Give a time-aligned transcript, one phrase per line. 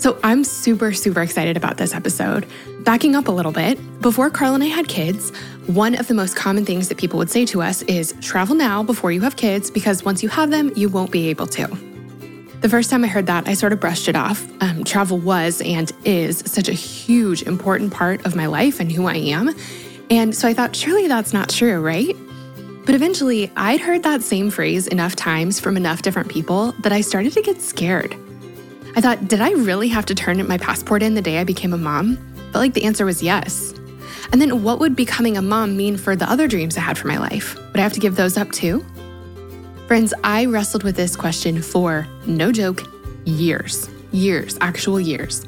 [0.00, 2.46] So I'm super, super excited about this episode.
[2.84, 5.30] Backing up a little bit, before Carl and I had kids,
[5.66, 8.82] one of the most common things that people would say to us is travel now
[8.82, 11.66] before you have kids because once you have them, you won't be able to.
[12.62, 14.42] The first time I heard that, I sort of brushed it off.
[14.62, 19.06] Um, travel was and is such a huge, important part of my life and who
[19.06, 19.54] I am.
[20.08, 22.16] And so I thought, surely that's not true, right?
[22.86, 27.02] But eventually, I'd heard that same phrase enough times from enough different people that I
[27.02, 28.16] started to get scared.
[28.96, 31.72] I thought, did I really have to turn my passport in the day I became
[31.72, 32.16] a mom?
[32.52, 33.72] Felt like the answer was yes.
[34.32, 37.08] And then what would becoming a mom mean for the other dreams I had for
[37.08, 37.54] my life?
[37.56, 38.84] Would I have to give those up too?
[39.86, 42.82] Friends, I wrestled with this question for, no joke,
[43.24, 45.44] years, years, actual years.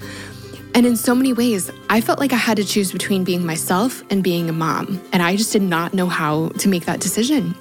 [0.75, 4.03] And in so many ways, I felt like I had to choose between being myself
[4.11, 7.55] and being a mom, and I just did not know how to make that decision.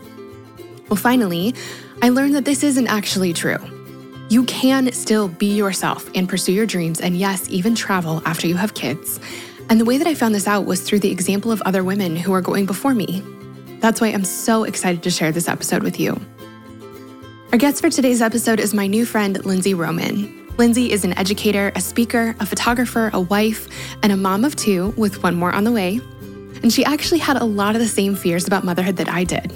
[0.89, 1.53] Well, finally,
[2.01, 3.57] I learned that this isn't actually true.
[4.31, 8.55] You can still be yourself and pursue your dreams, and yes, even travel after you
[8.55, 9.19] have kids.
[9.69, 12.15] And the way that I found this out was through the example of other women
[12.15, 13.21] who are going before me.
[13.81, 16.17] That's why I'm so excited to share this episode with you.
[17.51, 20.47] Our guest for today's episode is my new friend, Lindsey Roman.
[20.55, 23.67] Lindsey is an educator, a speaker, a photographer, a wife,
[24.01, 25.99] and a mom of two with one more on the way.
[26.63, 29.51] And she actually had a lot of the same fears about motherhood that I did.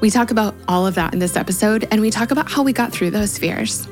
[0.00, 2.72] We talk about all of that in this episode, and we talk about how we
[2.72, 3.88] got through those fears.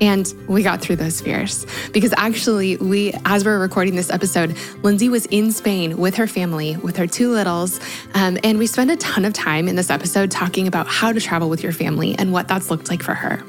[0.00, 5.08] And we got through those fears because actually, we, as we're recording this episode, Lindsey
[5.08, 7.78] was in Spain with her family, with her two littles.
[8.14, 11.20] Um, and we spent a ton of time in this episode talking about how to
[11.20, 13.40] travel with your family and what that's looked like for her.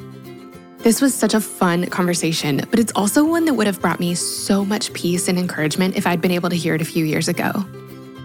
[0.79, 4.13] This was such a fun conversation, but it's also one that would have brought me
[4.13, 7.27] so much peace and encouragement if I'd been able to hear it a few years
[7.27, 7.65] ago.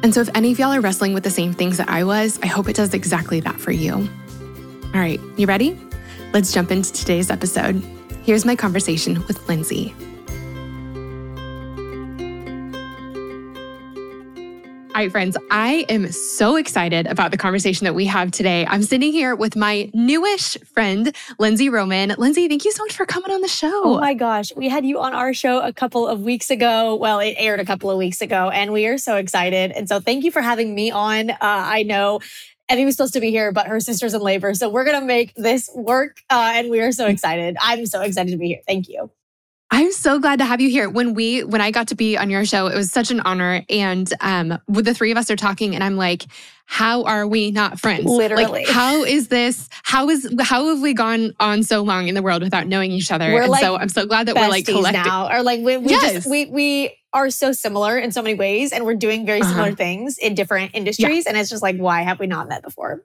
[0.02, 2.38] And so, if any of y'all are wrestling with the same things that I was,
[2.42, 3.94] I hope it does exactly that for you.
[3.94, 5.78] All right, you ready?
[6.32, 7.76] Let's jump into today's episode.
[8.22, 9.94] Here's my conversation with Lindsey.
[14.90, 18.66] All right, friends, I am so excited about the conversation that we have today.
[18.66, 22.12] I'm sitting here with my newish friend, Lindsey Roman.
[22.18, 23.82] Lindsey, thank you so much for coming on the show.
[23.84, 26.96] Oh my gosh, we had you on our show a couple of weeks ago.
[26.96, 29.70] Well, it aired a couple of weeks ago, and we are so excited.
[29.70, 31.30] And so, thank you for having me on.
[31.30, 32.18] Uh, I know
[32.68, 34.54] Evie was supposed to be here, but her sister's in labor.
[34.54, 36.20] So we're going to make this work.
[36.28, 37.56] Uh, and we are so excited.
[37.60, 38.60] I'm so excited to be here.
[38.66, 39.10] Thank you.
[39.72, 40.90] I'm so glad to have you here.
[40.90, 43.64] When we when I got to be on your show, it was such an honor.
[43.68, 46.26] And um, with the three of us are talking, and I'm like,
[46.66, 48.06] how are we not friends?
[48.06, 48.64] Literally.
[48.64, 49.68] Like, how is this?
[49.84, 53.12] How is how have we gone on so long in the world without knowing each
[53.12, 53.32] other?
[53.32, 55.30] We're and like so I'm so glad that we're like collecting now.
[55.30, 56.14] Or like we, we yes.
[56.14, 59.68] just we we are so similar in so many ways and we're doing very similar
[59.68, 59.76] uh-huh.
[59.76, 61.24] things in different industries.
[61.24, 61.30] Yeah.
[61.30, 63.04] And it's just like, why have we not met before?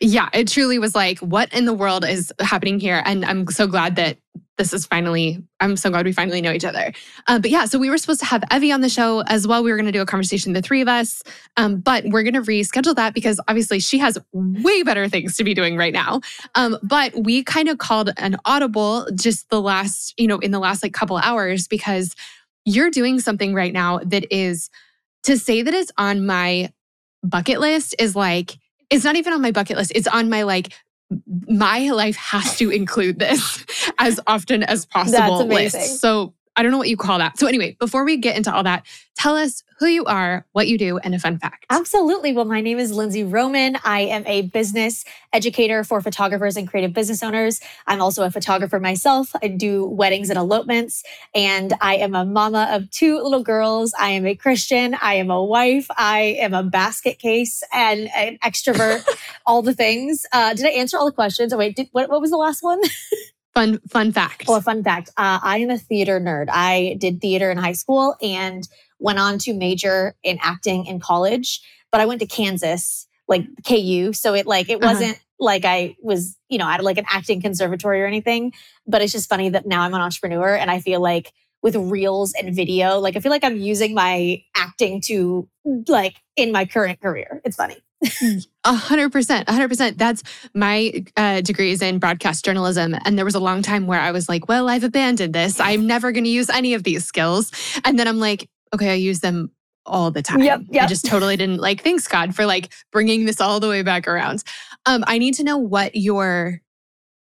[0.00, 3.02] Yeah, it truly was like, what in the world is happening here?
[3.06, 4.18] And I'm so glad that
[4.58, 6.92] this is finally, I'm so glad we finally know each other.
[7.26, 9.62] Uh, but yeah, so we were supposed to have Evie on the show as well.
[9.62, 11.22] We were going to do a conversation, the three of us.
[11.56, 15.44] Um, but we're going to reschedule that because obviously she has way better things to
[15.44, 16.20] be doing right now.
[16.54, 20.58] Um, but we kind of called an audible just the last, you know, in the
[20.58, 22.14] last like couple hours because
[22.64, 24.70] you're doing something right now that is
[25.24, 26.72] to say that it's on my
[27.22, 28.58] bucket list is like,
[28.88, 29.92] it's not even on my bucket list.
[29.94, 30.72] It's on my like
[31.48, 33.64] my life has to include this
[33.98, 36.00] as often as possible list.
[36.00, 37.38] So I don't know what you call that.
[37.38, 40.78] So, anyway, before we get into all that, tell us who you are, what you
[40.78, 41.66] do, and a fun fact.
[41.68, 42.32] Absolutely.
[42.32, 43.76] Well, my name is Lindsey Roman.
[43.84, 47.60] I am a business educator for photographers and creative business owners.
[47.86, 49.32] I'm also a photographer myself.
[49.42, 51.02] I do weddings and elopements,
[51.34, 53.92] and I am a mama of two little girls.
[53.98, 54.96] I am a Christian.
[55.00, 55.86] I am a wife.
[55.90, 59.04] I am a basket case and an extrovert,
[59.46, 60.24] all the things.
[60.32, 61.52] Uh, did I answer all the questions?
[61.52, 62.80] Oh, wait, did, what, what was the last one?
[63.56, 64.44] Fun fun fact.
[64.46, 65.08] Well, a fun fact.
[65.16, 66.48] Uh, I am a theater nerd.
[66.50, 68.68] I did theater in high school and
[68.98, 71.62] went on to major in acting in college.
[71.90, 74.92] But I went to Kansas, like KU, so it like it uh-huh.
[74.92, 78.52] wasn't like I was, you know, at like an acting conservatory or anything.
[78.86, 81.32] But it's just funny that now I'm an entrepreneur and I feel like
[81.62, 85.48] with reels and video, like I feel like I'm using my acting to
[85.88, 87.40] like in my current career.
[87.42, 87.78] It's funny.
[88.64, 89.96] A hundred percent, a hundred percent.
[89.98, 90.22] That's
[90.54, 94.10] my uh, degree is in broadcast journalism, and there was a long time where I
[94.10, 95.60] was like, "Well, I've abandoned this.
[95.60, 97.50] I'm never going to use any of these skills."
[97.84, 99.50] And then I'm like, "Okay, I use them
[99.86, 100.42] all the time.
[100.42, 100.84] Yep, yep.
[100.84, 101.82] I just totally didn't like.
[101.82, 104.42] Thanks God for like bringing this all the way back around.
[104.84, 106.60] Um, I need to know what your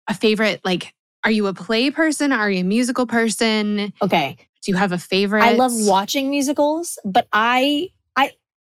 [0.07, 0.94] a favorite like.
[1.23, 2.31] Are you a play person?
[2.31, 3.94] Are you a musical person?
[4.01, 4.38] Okay.
[4.63, 5.44] Do you have a favorite?
[5.44, 7.89] I love watching musicals, but I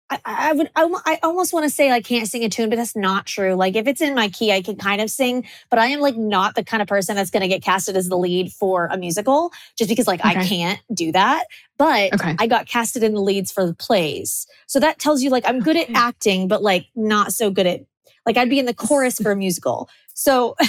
[0.09, 2.69] I I, I would I, I almost want to say I can't sing a tune,
[2.69, 3.53] but that's not true.
[3.55, 6.15] Like if it's in my key, I can kind of sing, but I am like
[6.15, 8.97] not the kind of person that's going to get casted as the lead for a
[8.97, 11.45] musical just because like I can't do that.
[11.77, 12.35] But Okay.
[12.39, 15.59] I got casted in the leads for the plays, so that tells you like I'm
[15.59, 17.85] good at acting, but like not so good at
[18.25, 19.89] like I'd be in the chorus for a musical.
[20.13, 20.55] So.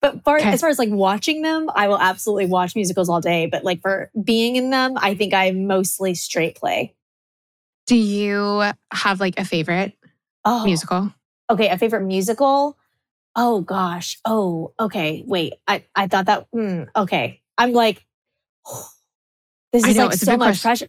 [0.00, 0.48] But far, Okay.
[0.48, 3.46] as far as like watching them, I will absolutely watch musicals all day.
[3.46, 6.92] But like for being in them, I think I'm mostly straight play.
[7.92, 9.92] Do you have like a favorite
[10.46, 11.12] Oh, musical?
[11.50, 12.78] Okay, a favorite musical.
[13.36, 14.18] Oh gosh.
[14.24, 15.22] Oh, okay.
[15.26, 16.46] Wait, I I thought that.
[16.54, 18.02] Mm, okay, I'm like,
[19.74, 20.88] this is know, like so much question.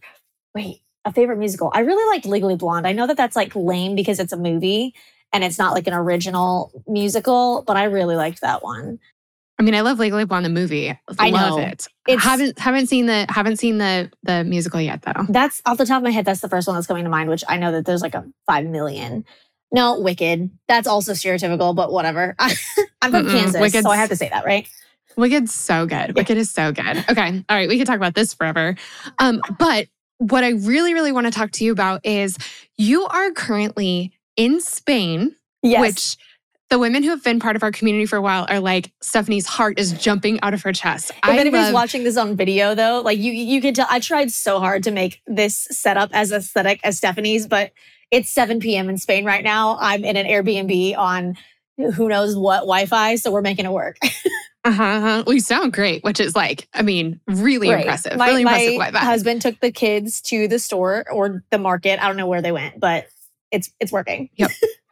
[0.54, 1.70] Wait, a favorite musical.
[1.74, 2.86] I really liked Legally Blonde.
[2.86, 4.94] I know that that's like lame because it's a movie
[5.30, 8.98] and it's not like an original musical, but I really liked that one.
[9.58, 10.98] I mean, I love Legally Blonde the movie.
[11.18, 11.64] I love know.
[11.64, 11.86] it.
[12.08, 15.26] It's- haven't haven't seen the haven't seen the the musical yet though.
[15.28, 16.24] That's off the top of my head.
[16.24, 18.24] That's the first one that's coming to mind, which I know that there's like a
[18.46, 19.24] five million.
[19.72, 20.50] No, Wicked.
[20.68, 22.34] That's also stereotypical, but whatever.
[22.38, 24.68] I'm from Mm-mm, Kansas, Wicked's- so I have to say that, right?
[25.16, 26.16] Wicked's so good.
[26.16, 27.04] Wicked is so good.
[27.08, 27.44] Okay.
[27.48, 27.68] All right.
[27.68, 28.74] We could talk about this forever.
[29.20, 29.86] Um, but
[30.18, 32.36] what I really, really want to talk to you about is
[32.76, 35.80] you are currently in Spain, Yes.
[35.80, 36.16] which
[36.70, 39.46] the women who have been part of our community for a while are like, Stephanie's
[39.46, 41.10] heart is jumping out of her chest.
[41.10, 43.86] if I anybody's love- watching this on video, though, like you, you can tell.
[43.90, 47.72] I tried so hard to make this setup as aesthetic as Stephanie's, but
[48.10, 48.88] it's 7 p.m.
[48.88, 49.76] in Spain right now.
[49.80, 51.36] I'm in an Airbnb on
[51.76, 53.96] who knows what Wi-Fi, so we're making it work.
[54.64, 55.24] uh-huh, uh-huh.
[55.26, 57.80] Well, sound great, which is like, I mean, really Right.
[57.80, 58.16] impressive.
[58.16, 58.74] My, really my impressive.
[58.76, 58.98] Wi-Fi.
[59.04, 62.02] husband took the kids to the store or the market.
[62.02, 63.06] I don't know where they went, but
[63.50, 64.30] it's it's working.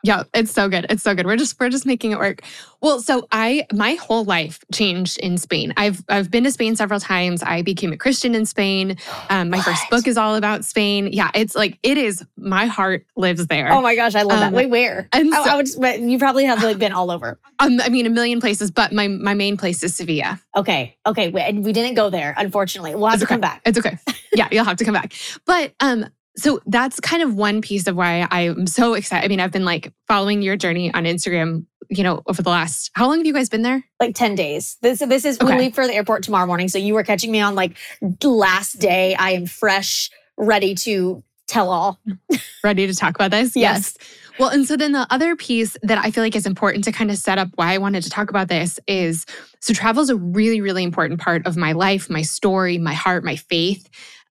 [0.04, 0.86] Yeah, it's so good.
[0.90, 1.26] It's so good.
[1.26, 2.40] We're just we're just making it work.
[2.80, 5.72] Well, so I my whole life changed in Spain.
[5.76, 7.40] I've I've been to Spain several times.
[7.42, 8.96] I became a Christian in Spain.
[9.30, 11.10] Um, my first book is all about Spain.
[11.12, 12.24] Yeah, it's like it is.
[12.36, 13.72] My heart lives there.
[13.72, 14.48] Oh my gosh, I love that.
[14.48, 15.08] Um, Wait, where?
[15.12, 17.38] and I, so- I would, but you probably have like been all over.
[17.60, 20.40] um, I mean, a million places, but my my main place is Sevilla.
[20.56, 21.32] Okay, okay.
[21.32, 22.96] And we didn't go there, unfortunately.
[22.96, 23.62] We'll have It's to come back.
[23.64, 23.98] It's okay.
[24.34, 25.12] Yeah, you'll have to come back.
[25.44, 26.06] But um,
[26.36, 29.24] so that's kind of one piece of why I'm so excited.
[29.24, 31.66] I mean, I've been like following your journey on Instagram.
[31.90, 33.84] You know, over the last how long have you guys been there?
[34.00, 34.78] Like ten days.
[34.80, 35.54] This this is Okay.
[35.54, 36.68] we leave for the airport tomorrow morning.
[36.68, 37.76] So you were catching me on like
[38.24, 39.14] last day.
[39.14, 40.08] I am fresh,
[40.38, 42.00] ready to tell all.
[42.64, 43.54] ready to talk about this?
[43.54, 43.98] Yes.
[44.38, 47.10] Well, and so then the other piece that I feel like is important to kind
[47.10, 49.26] of set up why I wanted to talk about this is
[49.60, 53.22] so travel is a really, really important part of my life, my story, my heart,
[53.22, 53.86] my faith.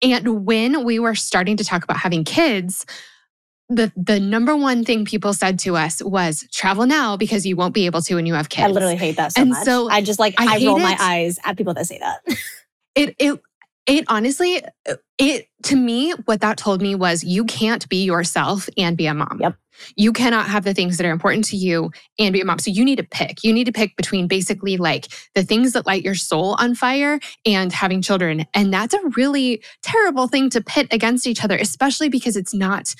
[0.01, 2.85] And when we were starting to talk about having kids,
[3.69, 7.73] the the number one thing people said to us was travel now because you won't
[7.73, 8.65] be able to when you have kids.
[8.65, 9.65] I literally hate that so And much.
[9.65, 12.21] so I just like I I, roll hate my eyes at people that say that.
[12.95, 13.41] it it
[13.85, 14.61] it honestly
[15.17, 19.13] it to me what that told me was you can't be yourself and be a
[19.13, 19.55] mom Yep.
[19.95, 22.69] You cannot have the things that are important to you and be a mom so
[22.71, 26.03] you need to pick you need to pick between basically like the things that light
[26.03, 30.87] your soul on fire and having children and that's a really terrible thing to pit
[30.91, 32.93] against each other especially because it's not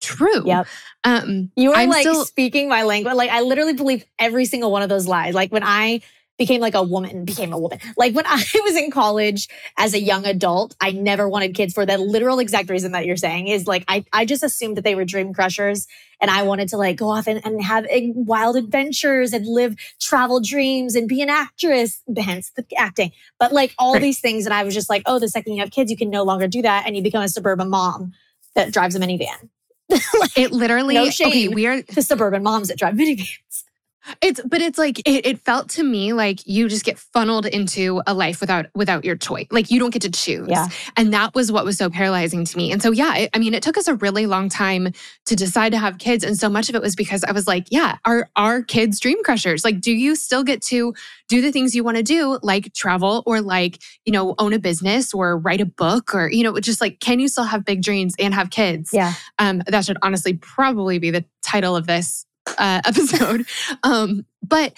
[0.00, 0.66] true Yep.
[1.04, 3.14] um You are I'm like still- speaking my language.
[3.14, 5.32] Like I literally believe every single one of those lies.
[5.34, 6.00] Like when I
[6.38, 7.78] became like a woman, became a woman.
[7.96, 9.48] Like when I was in college
[9.78, 13.16] as a young adult, I never wanted kids for that literal exact reason that you're
[13.16, 15.86] saying is like I, I just assumed that they were dream crushers
[16.20, 19.76] and I wanted to like go off and, and have eh, wild adventures and live
[20.00, 23.12] travel dreams and be an actress, hence the acting.
[23.38, 24.02] But like all Right.
[24.02, 24.44] these things.
[24.46, 26.48] And I was just like, oh, the second you have kids, you can no longer
[26.48, 26.86] do that.
[26.86, 28.12] And you become a suburban mom
[28.54, 29.48] that drives a minivan.
[30.36, 33.38] it literally No okay we are the suburban moms that drive minivans.
[34.20, 38.02] It's but it's like it, it felt to me like you just get funneled into
[38.06, 39.46] a life without without your choice.
[39.50, 40.48] Like you don't get to choose.
[40.48, 40.68] Yeah.
[40.96, 42.72] And that was what was so paralyzing to me.
[42.72, 44.92] And so yeah, it, I mean, it took us a really long time
[45.26, 47.66] to decide to have kids, and so much of it was because I was like,
[47.70, 49.64] yeah, are our kids dream crushers?
[49.64, 50.94] Like, do you still get to
[51.28, 54.58] do the things you want to do, like travel or like you know own a
[54.58, 57.82] business or write a book or you know just like can you still have big
[57.82, 58.90] dreams and have kids?
[58.92, 59.14] Yeah.
[59.38, 62.26] Um, that should honestly probably be the title of this
[62.58, 63.46] uh, episode.
[63.82, 64.74] um, but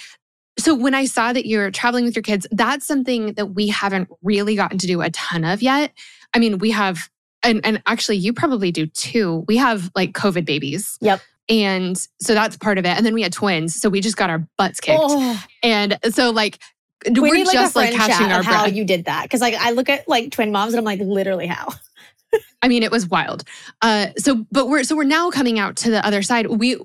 [0.59, 4.09] so when I saw that you're traveling with your kids, that's something that we haven't
[4.23, 5.93] really gotten to do a ton of yet.
[6.33, 7.11] I mean, we have,
[7.43, 9.45] and, and actually, you probably do too.
[9.49, 10.97] We have like COVID babies.
[11.01, 11.21] Yep.
[11.49, 12.97] And so that's part of it.
[12.97, 13.75] And then we had twins.
[13.75, 15.01] So we just got our butts kicked.
[15.03, 16.59] Oh, And so, like,
[17.07, 19.25] we we're need like just like catching our of how you did that.
[19.25, 21.75] Because like I look at like twin moms and I'm like, literally how?
[22.63, 23.45] I mean, it was wild.
[23.83, 26.47] Uh, so, but we're so we're now coming out to the other side.
[26.47, 26.79] We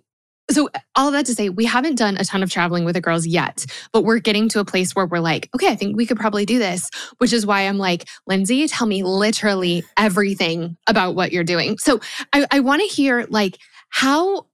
[0.49, 3.25] so all that to say, we haven't done a ton of traveling with the girls
[3.25, 6.17] yet, but we're getting to a place where we're like, okay, I think we could
[6.17, 6.89] probably do this.
[7.17, 11.77] Which is why I'm like, Lindsey, tell me literally everything about what you're doing.
[11.77, 11.99] So
[12.33, 13.57] I, I want to hear like
[13.89, 14.45] how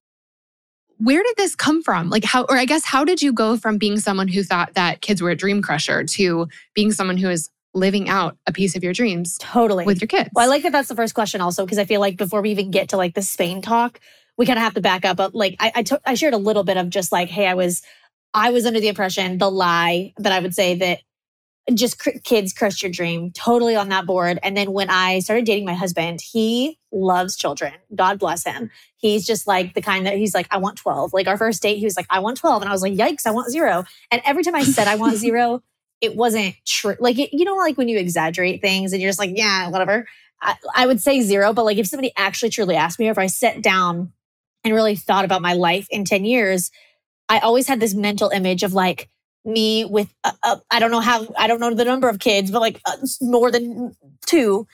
[0.98, 2.10] where did this come from?
[2.10, 5.02] Like how, or I guess, how did you go from being someone who thought that
[5.02, 8.84] kids were a dream crusher to being someone who is living out a piece of
[8.84, 10.30] your dreams totally with your kids?
[10.34, 12.52] Well, I like that that's the first question also, because I feel like before we
[12.52, 14.00] even get to like the Spain talk,
[14.38, 15.18] we kind of have to back up.
[15.18, 17.82] But like I, I, shared a little bit of just like, hey, I was,
[18.34, 21.00] I was under the impression, the lie that I would say that
[21.74, 25.46] just cr- kids crush your dream totally on that board and then when i started
[25.46, 28.70] dating my husband he loves children god bless him.
[28.98, 31.78] He's just like the kind that he's like i want 12 like our first date
[31.78, 33.84] he was like i want 12 and i was like yikes i want zero.
[34.12, 35.64] And every time i said i want zero
[36.02, 39.20] it wasn't true like it, you know like when you exaggerate things and you're just
[39.20, 40.08] like yeah whatever.
[40.42, 43.18] I, I would say zero but like if somebody actually truly asked me or if
[43.18, 44.12] i sat down
[44.66, 46.72] and really thought about my life in 10 years
[47.30, 49.10] i always had this mental image of like
[49.46, 52.52] me with uh, uh, I don't know how I don't know the number of kids,
[52.52, 53.96] but like uh, more than
[54.26, 54.68] two,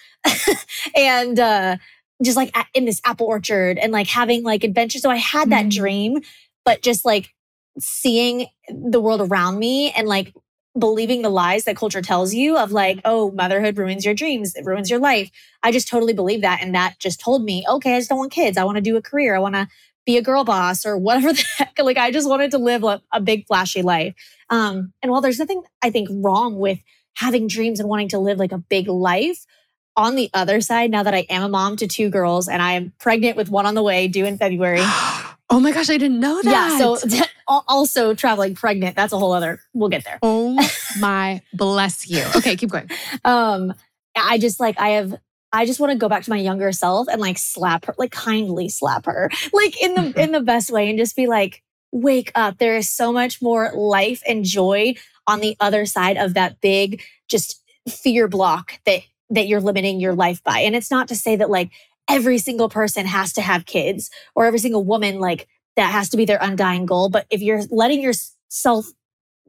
[0.96, 1.78] and uh,
[2.24, 5.02] just like in this apple orchard and like having like adventures.
[5.02, 5.80] So I had that mm-hmm.
[5.80, 6.22] dream,
[6.64, 7.34] but just like
[7.80, 10.34] seeing the world around me and like
[10.78, 14.66] believing the lies that culture tells you of like, oh, motherhood ruins your dreams, it
[14.66, 15.30] ruins your life.
[15.64, 18.32] I just totally believe that, and that just told me, okay, I just don't want
[18.32, 18.58] kids.
[18.58, 19.36] I want to do a career.
[19.36, 19.68] I want to
[20.06, 21.78] be a girl boss or whatever the heck.
[21.80, 24.16] Like I just wanted to live a, a big flashy life.
[24.50, 26.80] Um, and while there's nothing I think wrong with
[27.16, 29.46] having dreams and wanting to live like a big life,
[29.98, 32.74] on the other side, now that I am a mom to two girls and I
[32.74, 34.82] am pregnant with one on the way due in February.
[35.52, 36.50] oh my gosh, I didn't know that.
[36.50, 36.78] Yeah.
[36.78, 36.98] So
[37.48, 40.18] also traveling pregnant, that's a whole other, we'll get there.
[40.24, 40.58] Oh
[41.00, 42.24] my bless you.
[42.36, 42.90] Okay, keep going.
[43.26, 43.74] um,
[44.16, 45.16] I just like, I have
[45.54, 48.12] I just want to go back to my younger self and like slap her, like
[48.12, 52.32] kindly slap her, like in the in the best way and just be like, wake
[52.36, 52.58] up.
[52.58, 54.96] There is so much more life and joy
[55.28, 60.14] on the other side of that big just fear block that that you're limiting your
[60.14, 60.60] life by.
[60.60, 61.72] And it's not to say that like
[62.12, 66.18] every single person has to have kids or every single woman like that has to
[66.18, 68.86] be their undying goal, but if you're letting yourself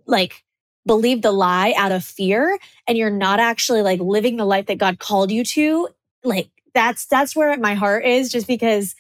[0.06, 0.44] like
[0.86, 4.78] believe the lie out of fear and you're not actually like living the life that
[4.78, 5.88] God called you to,
[6.24, 8.94] like that's that's where my heart is just because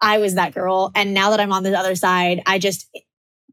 [0.00, 0.92] I was that girl.
[0.94, 2.88] And now that I'm on the other side, I just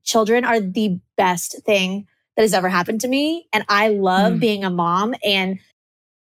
[0.04, 3.48] children are the best thing that has ever happened to me.
[3.52, 4.40] And I love mm.
[4.40, 5.16] being a mom.
[5.24, 5.60] And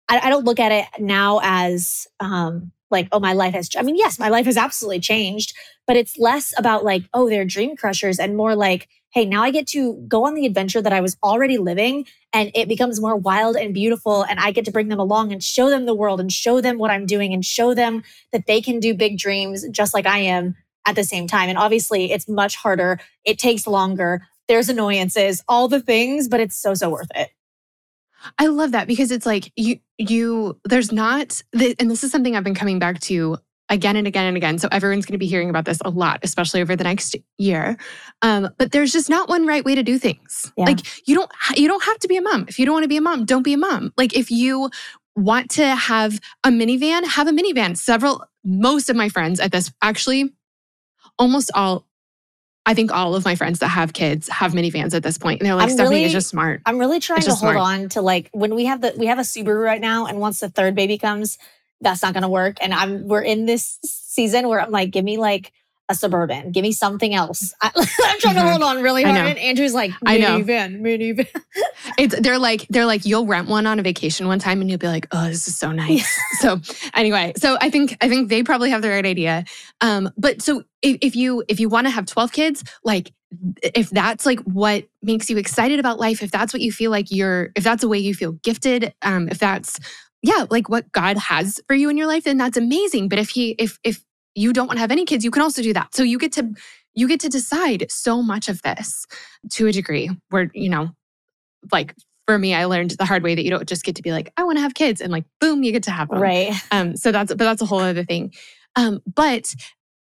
[0.08, 3.82] I, I, don't look at it now as um like oh my life has I
[3.82, 5.54] mean yes, my life has absolutely changed,
[5.86, 9.52] but it's less about like oh they're dream crushers and more like hey, now I
[9.52, 13.14] get to go on the adventure that I was already living and it becomes more
[13.14, 14.24] wild and beautiful.
[14.24, 16.78] And I get to bring them along and show them the world and show them
[16.78, 20.18] what I'm doing and show them that they can do big dreams just like I
[20.18, 21.48] am at the same time.
[21.48, 26.60] And obviously, it's much harder, it takes longer, there's annoyances, all the things, but it's
[26.60, 27.30] so, so worth it.
[28.38, 32.44] I love that because it's like you, you, there's not, and this is something I've
[32.44, 33.38] been coming back to
[33.68, 34.58] again and again and again.
[34.58, 37.76] So everyone's going to be hearing about this a lot, especially over the next year.
[38.22, 40.52] Um, but there's just not one right way to do things.
[40.56, 40.64] Yeah.
[40.66, 42.46] Like you don't you don't have to be a mom.
[42.48, 43.92] If you don't want to be a mom, don't be a mom.
[43.96, 44.70] Like if you
[45.16, 47.76] want to have a minivan, have a minivan.
[47.76, 50.34] Several most of my friends at this actually
[51.18, 51.86] almost all
[52.66, 55.46] I think all of my friends that have kids have minivans at this point, and
[55.46, 57.56] they're like, I'm "Stephanie really, is just smart." I'm really trying to hold smart.
[57.56, 60.40] on to like when we have the we have a Subaru right now, and once
[60.40, 61.38] the third baby comes,
[61.80, 62.56] that's not going to work.
[62.60, 65.52] And I'm we're in this season where I'm like, give me like
[65.88, 67.52] a suburban, give me something else.
[67.62, 67.84] I, am
[68.18, 68.46] trying mm-hmm.
[68.46, 69.16] to hold on really hard.
[69.16, 71.28] And Andrew's like, minivan, minivan.
[71.98, 74.78] it's they're like they're like you'll rent one on a vacation one time and you'll
[74.78, 76.18] be like, oh, this is so nice.
[76.40, 76.60] so
[76.94, 79.44] anyway, so I think I think they probably have the right idea.
[79.80, 83.12] Um, but so if, if you if you want to have 12 kids, like
[83.62, 87.10] if that's like what makes you excited about life, if that's what you feel like
[87.10, 89.78] you're, if that's a way you feel gifted, um, if that's
[90.22, 93.08] yeah, like what God has for you in your life, then that's amazing.
[93.10, 94.03] But if he, if, if
[94.34, 95.94] you don't want to have any kids, you can also do that.
[95.94, 96.54] So you get to,
[96.94, 99.06] you get to decide so much of this
[99.50, 100.90] to a degree where, you know,
[101.72, 101.94] like
[102.26, 104.32] for me, I learned the hard way that you don't just get to be like,
[104.36, 106.20] I want to have kids and like, boom, you get to have them.
[106.20, 106.52] Right.
[106.70, 108.32] Um, so that's, but that's a whole other thing.
[108.76, 109.54] Um, but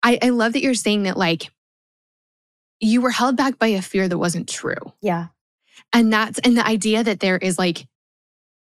[0.03, 1.51] I, I love that you're saying that like
[2.79, 4.93] you were held back by a fear that wasn't true.
[5.01, 5.27] Yeah.
[5.91, 7.87] And that's, and the idea that there is like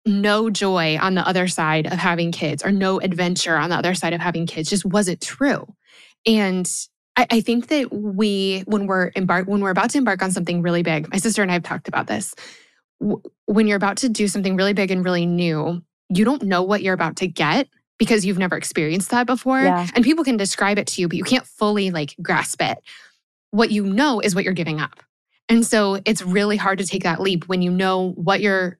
[0.08, 3.94] no joy on the other side of having kids or no adventure on the other
[3.94, 5.66] side of having kids just wasn't true.
[6.26, 6.68] And
[7.16, 10.62] I, I think that we, when we're embark, when we're about to embark on something
[10.62, 12.34] really big, my sister and I have talked about this.
[13.46, 16.82] When you're about to do something really big and really new, you don't know what
[16.82, 19.62] you're about to get because you've never experienced that before.
[19.62, 19.86] Yeah.
[19.94, 22.78] And people can describe it to you, but you can't fully like grasp it.
[23.50, 25.02] What you know is what you're giving up.
[25.48, 28.78] And so it's really hard to take that leap when you know what you're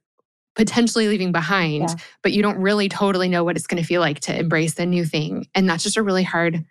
[0.58, 1.94] potentially leaving behind, Yeah.
[2.22, 4.84] but you don't really totally know what it's going to feel like to embrace the
[4.84, 5.46] new thing.
[5.54, 6.64] And that's just a really hard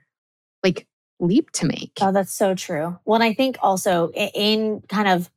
[0.63, 0.85] like
[1.19, 1.93] leap to make.
[2.01, 2.99] Oh, that's so true.
[3.05, 5.31] Well, and I think also in kind of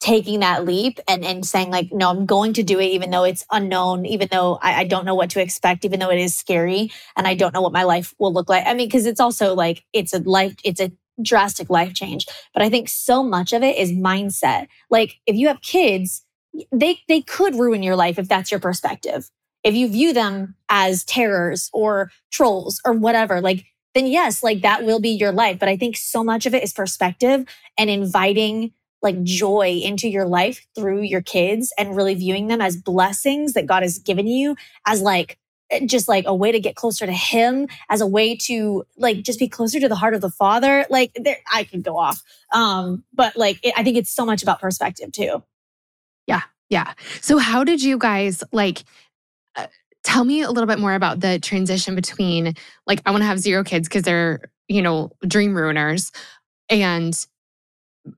[0.00, 3.24] taking that leap and, and saying like, no, I'm going to do it, even though
[3.24, 6.36] it's unknown, even though I, I don't know what to expect, even though it is
[6.36, 8.64] scary and I don't know what my life will look like.
[8.64, 12.26] I mean, because it's also like, it's a life, it's a drastic life change.
[12.54, 14.68] But I think so much of it is mindset.
[14.88, 16.24] Like if you have kids,
[16.72, 19.30] they they could ruin your life if that's your perspective.
[19.64, 24.84] If you view them as terrors or trolls or whatever, like then yes, like that
[24.84, 25.58] will be your life.
[25.58, 27.44] But I think so much of it is perspective
[27.76, 28.72] and inviting
[29.02, 33.66] like joy into your life through your kids and really viewing them as blessings that
[33.66, 35.38] God has given you as like
[35.70, 39.22] eh, just like a way to get closer to him as a way to like
[39.22, 42.22] just be closer to the heart of the father like there i could go off
[42.52, 45.42] um but like it, i think it's so much about perspective too
[46.70, 46.92] Yeah.
[47.20, 48.84] So how did you guys like
[49.56, 49.66] uh,
[50.04, 52.54] tell me a little bit more about the transition between
[52.86, 56.14] like I want to have zero kids because they're, you know, dream ruiners
[56.68, 57.14] and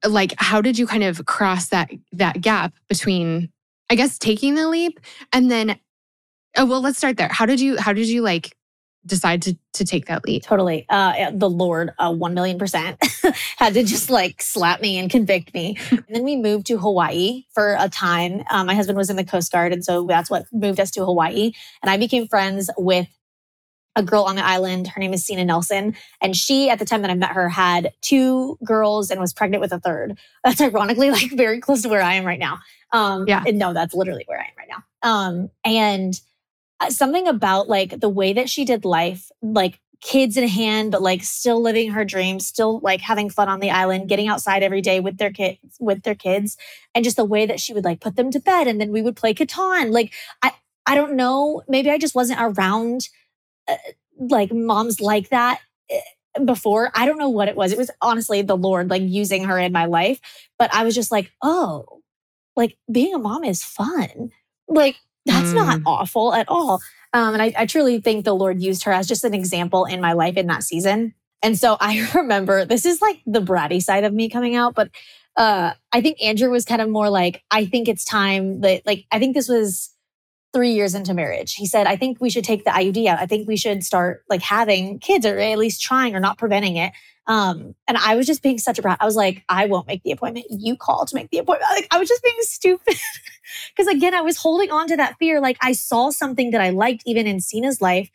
[0.07, 3.51] like how did you kind of cross that that gap between
[3.91, 5.01] I guess taking the leap
[5.33, 5.79] and then
[6.57, 7.29] oh well let's start there.
[7.29, 8.57] How did you how did you like
[9.07, 10.43] decide to to take that leap?
[10.43, 10.85] totally.
[10.89, 12.99] Uh the lord uh 1 million percent
[13.57, 15.77] had to just like slap me and convict me.
[15.91, 18.43] And then we moved to hawaii for a time.
[18.51, 21.05] Um, my husband was in the coast guard and so that's what moved us to
[21.05, 21.53] hawaii.
[21.83, 23.09] And i became friends with
[23.97, 24.87] a girl on the island.
[24.87, 25.97] Her name is Sina Nelson.
[26.21, 29.61] And she at the time that I met her had two girls and was pregnant
[29.61, 30.17] with a third.
[30.45, 32.59] That's ironically like very close to where I am right now.
[32.93, 33.43] Um Yeah.
[33.47, 34.83] and no that's literally where I am right now.
[35.03, 36.21] Um and
[36.89, 41.23] something about like the way that she did life, like kids in hand, but like
[41.23, 44.99] still living her dreams, still like having fun on the island, getting outside every day
[45.01, 46.57] with their kids, with their kids,
[46.95, 49.03] and just the way that she would like put them to bed, and then we
[49.03, 49.93] would play Catan.
[49.93, 50.13] Like
[50.43, 50.53] I,
[50.87, 53.09] I don't know, maybe I just wasn't around
[53.69, 53.77] uh,
[54.19, 55.61] like moms like that
[55.93, 56.91] uh, before.
[56.95, 57.73] I don't know what it was.
[57.73, 60.21] It was honestly the Lord like using her in my life,
[60.59, 62.01] but I was just like, oh,
[62.57, 64.31] like being a mom is fun.
[64.69, 66.81] Like that's not awful at all.
[67.13, 70.01] Um, and I, I truly think the Lord used her as just an example in
[70.01, 71.15] my life in that season.
[71.43, 74.91] And so I remember this is like the bratty side of me coming out, but
[75.37, 79.07] uh, I think Andrew was kind of more like, I think it's time that, like,
[79.11, 79.95] I think this was
[80.53, 81.55] three years into marriage.
[81.55, 83.21] He said, I think we should take the IUD out.
[83.21, 86.77] I think we should start like having kids or at least trying or not preventing
[86.77, 86.93] it.
[87.27, 88.99] Um, and I was just being such a brat.
[89.01, 90.47] I was like, I won't make the appointment.
[90.51, 91.71] You call to make the appointment.
[91.71, 92.97] Like I was just being stupid.
[93.77, 95.41] Because again, I was holding on to that fear.
[95.41, 98.11] Like I saw something that I liked even in Cena's life.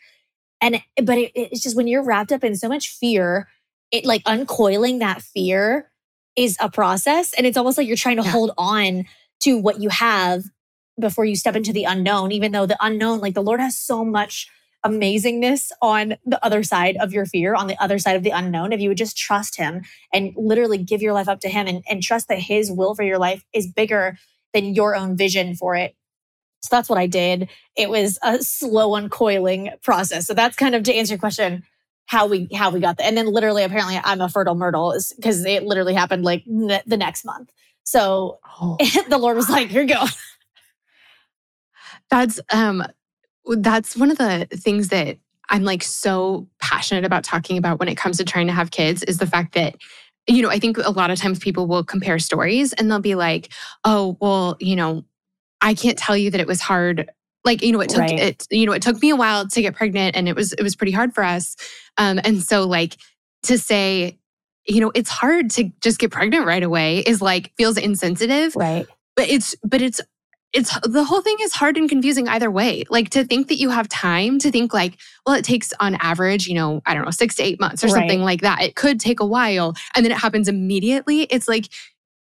[0.61, 3.47] And but it, it's just when you're wrapped up in so much fear,
[3.91, 5.91] it like uncoiling that fear
[6.35, 7.33] is a process.
[7.33, 8.31] And it's almost like you're trying to Yeah.
[8.31, 9.05] hold on
[9.41, 10.43] to what you have
[10.99, 14.05] before you step into the unknown, even though the unknown, like the Lord has so
[14.05, 14.49] much
[14.85, 18.71] amazingness on the other side of your fear, on the other side of the unknown.
[18.71, 19.81] If you would just trust Him
[20.13, 23.03] and literally give your life up to Him and, and trust that His will for
[23.03, 24.17] your life is bigger
[24.55, 25.95] than your own vision for it.
[26.61, 27.49] So that's what I did.
[27.75, 30.25] It was a slow uncoiling process.
[30.25, 31.63] So that's kind of to answer your question
[32.07, 33.07] how we how we got there.
[33.07, 36.97] And then literally apparently I'm a fertile myrtle because it literally happened like ne- the
[36.97, 37.51] next month.
[37.83, 38.77] So Oh.
[39.09, 40.05] the Lord was like, "Here you go."
[42.09, 42.83] That's um
[43.57, 45.17] that's one of the things that
[45.49, 49.03] I'm like so passionate about talking about when it comes to trying to have kids
[49.03, 49.75] is the fact that
[50.27, 53.15] you know, I think a lot of times people will compare stories and they'll be
[53.15, 53.51] like,
[53.83, 55.05] "Oh, well, you know,
[55.61, 57.09] I can't tell you that it was hard.
[57.43, 58.19] Like, you know, it took Right.
[58.19, 60.63] it you know, it took me a while to get pregnant and it was it
[60.63, 61.55] was pretty hard for us."
[61.97, 62.97] Um and so like
[63.43, 64.17] to say,
[64.67, 68.87] you know, it's hard to just get pregnant right away is like feels insensitive Right.
[69.15, 70.01] but it's but it's
[70.55, 73.69] it's the whole thing is hard and confusing either way like to think that you
[73.69, 77.11] have time to think like well it takes on average you know i don't know
[77.11, 80.11] six to eight months or something like that it could take a while and then
[80.11, 81.67] it happens immediately it's like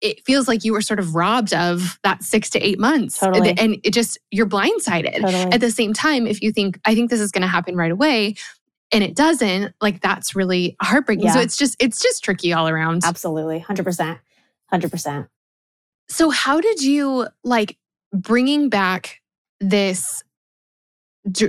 [0.00, 3.54] it feels like you were sort of robbed of that six to eight months Totally.
[3.58, 5.52] and it just you're blindsided Totally.
[5.52, 7.90] at the same time if you think i think this is going to happen right
[7.90, 8.34] away
[8.92, 13.02] and it doesn't like that's really heartbreaking so it's just it's just tricky all around
[13.04, 13.60] Absolutely.
[13.60, 14.18] 100%.
[14.72, 15.28] 100%.
[16.08, 17.76] So how did you like
[18.12, 19.20] bringing back
[19.60, 20.22] this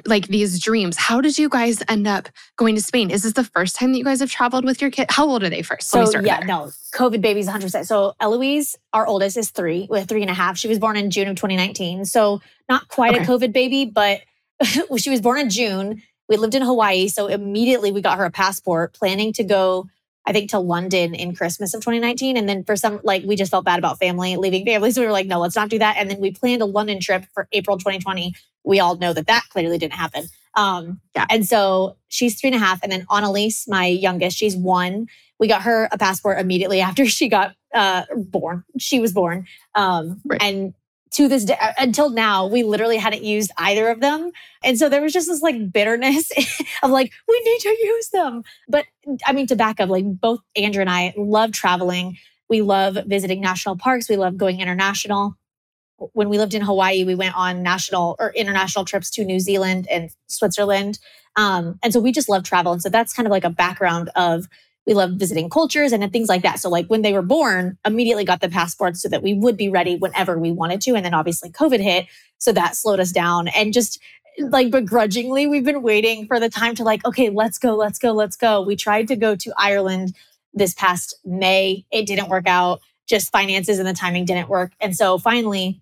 [0.06, 0.98] like these dreams?
[0.98, 3.10] How did you guys end up going to Spain?
[3.12, 5.08] Is this the first time that you guys have traveled with your kid?
[5.10, 5.90] How old are they first?
[5.90, 6.48] So yeah, there.
[6.48, 7.86] no, COVID babies 100%.
[7.86, 10.58] So Eloise, our oldest, is three with three and a half.
[10.58, 12.06] She was born in June of 2019.
[12.06, 13.24] So not quite Okay.
[13.24, 14.20] a COVID baby, but
[14.98, 16.02] she was born in June.
[16.28, 17.08] We lived in Hawaii.
[17.08, 19.88] So immediately we got her a passport, planning to go,
[20.30, 22.38] I think, to London in Christmas of 2019.
[22.38, 24.92] And then for some, like, we just felt bad about family, leaving family.
[25.00, 25.98] So we were like, no, let's not do that.
[25.98, 28.36] And then we planned a London trip for April 2020.
[28.64, 30.26] We all know that that clearly didn't happen.
[30.56, 31.26] Um, yeah.
[31.30, 32.82] And so she's three and a half.
[32.84, 35.08] And then Annalise, my youngest, she's one.
[35.40, 38.64] We got her a passport immediately after she got uh, born.
[38.78, 39.48] She was born.
[39.74, 40.42] Um, right.
[40.44, 40.74] And
[41.12, 44.32] to this day, uh, until now, we literally hadn't used either of them.
[44.64, 46.32] And so there was just this like bitterness
[46.84, 48.44] of like, we need to use them.
[48.68, 48.86] But
[49.26, 52.18] I mean, to back up, like both Andrew and I love traveling.
[52.50, 54.10] We love visiting national parks.
[54.10, 55.36] We love going international.
[56.14, 59.88] When we lived in Hawaii, we went on national or international trips to New Zealand
[59.90, 61.00] and Switzerland.
[61.36, 62.72] Um, and so we just love travel.
[62.72, 64.48] And so that's kind of like a background of
[64.88, 66.60] we love visiting cultures and things like that.
[66.60, 69.70] So like when they were born, immediately got the passports so that we would be
[69.70, 70.96] ready whenever we wanted to.
[70.96, 72.08] And then obviously COVID hit.
[72.38, 73.50] So that slowed us down.
[73.50, 74.02] And just
[74.40, 78.14] like begrudgingly, we've been waiting for the time to like, okay, let's go, let's go,
[78.14, 78.62] let's go.
[78.62, 80.16] We tried to go to Ireland
[80.54, 81.86] this past May.
[81.92, 82.80] It didn't work out.
[83.08, 84.72] Just finances and the timing didn't work.
[84.80, 85.82] And so finally,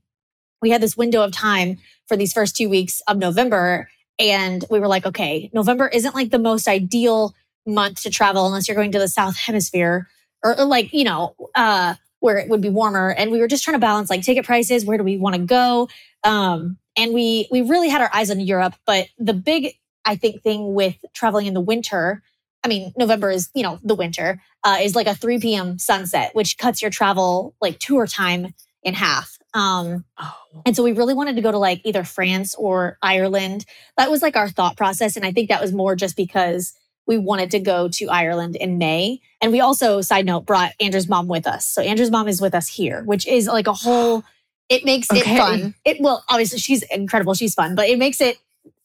[0.61, 3.89] we had this window of time for these first two weeks of November.
[4.19, 7.35] And we were like, okay, November isn't like the most ideal
[7.67, 10.07] month to travel unless you're going to the south hemisphere
[10.43, 13.11] or, like you know uh where it would be warmer.
[13.11, 15.41] And we were just trying to balance like ticket prices where do we want to
[15.41, 15.87] go?
[16.23, 20.41] Um and we we really had our eyes on europe but the big i think
[20.41, 22.21] thing with traveling in the winter
[22.63, 26.31] i mean november is you know the winter uh, is like a 3 p.m sunset
[26.33, 28.53] which cuts your travel like tour time
[28.83, 29.37] in half.
[29.53, 30.37] Um oh.
[30.65, 33.65] and so we really wanted to go to like either france or ireland.
[33.97, 36.73] That was like our thought process and i think that was more just because
[37.07, 39.21] we wanted to go to Ireland in May.
[39.41, 41.65] And we also, side note, brought Andrew's mom with us.
[41.65, 44.23] So Andrew's mom is with us here, which is like a whole,
[44.69, 45.21] it makes okay.
[45.21, 45.75] it fun.
[45.85, 47.33] It well, obviously she's incredible.
[47.33, 48.37] She's fun, but it makes it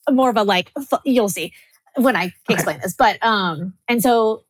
[0.08, 0.72] more of a like,
[1.04, 1.52] you'll see
[1.96, 2.82] when I explain okay.
[2.84, 2.94] this.
[2.94, 4.44] But, um, and so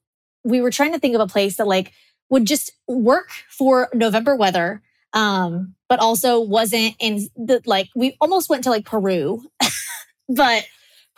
[0.45, 1.93] we were trying to think of a place that like
[2.29, 4.83] would just work for November weather.
[5.15, 9.43] Um, but also wasn't in the like, we almost went to like Peru,
[10.29, 10.65] but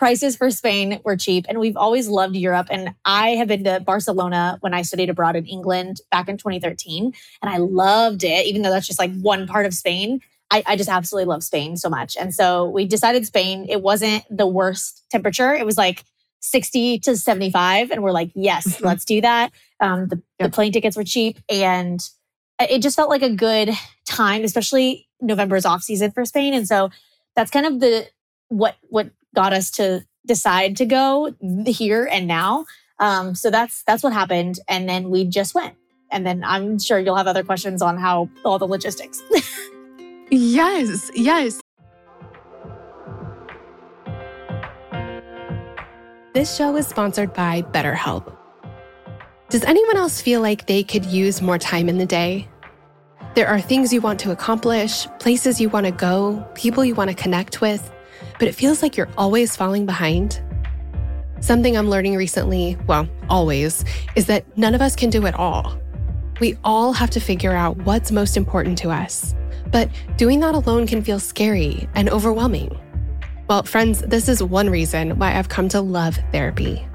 [0.05, 2.67] prices for Spain were cheap and we've always loved Europe.
[2.71, 7.15] And I have been to Barcelona when I studied abroad in England back in 2013
[7.41, 10.21] and I loved it, even though that's just like one part of Spain.
[10.51, 12.19] I, I just absolutely love Spain so much.
[12.19, 13.65] And so we decided Spain.
[13.67, 15.55] It wasn't the worst temperature.
[15.55, 16.05] It was like
[16.41, 17.91] 60 to 75.
[17.91, 18.85] And we're like, yes, mm-hmm.
[18.85, 19.53] let's do that.
[19.81, 22.07] Um, the, the plane tickets were cheap and
[22.61, 23.71] it just felt like a good
[24.05, 26.53] time, especially November's off season for Spain.
[26.53, 26.91] And so
[27.35, 28.07] that's kind of the
[28.49, 31.35] what what got us to decide to go
[31.67, 32.65] here and now.
[32.99, 35.75] Um, so that's that's what happened, and then we just went.
[36.11, 39.23] And then I'm sure you'll have other questions on how all the logistics.
[40.31, 41.61] yes, yes.
[46.35, 48.37] This show is sponsored by BetterHelp.
[49.51, 52.49] Does anyone else feel like they could use more time in the day?
[53.35, 57.11] There are things you want to accomplish, places you want to go, people you want
[57.11, 57.94] to connect with
[58.39, 60.41] but it feels like you're always falling behind.
[61.41, 63.85] Something I'm learning recently, well, always,
[64.17, 65.79] is that none of us can do it all.
[66.41, 69.35] We all have to figure out what's most important to us.
[69.71, 72.79] But doing that alone can feel scary and overwhelming.
[73.49, 76.87] Well, friends, this is one reason why I've come to love therapy.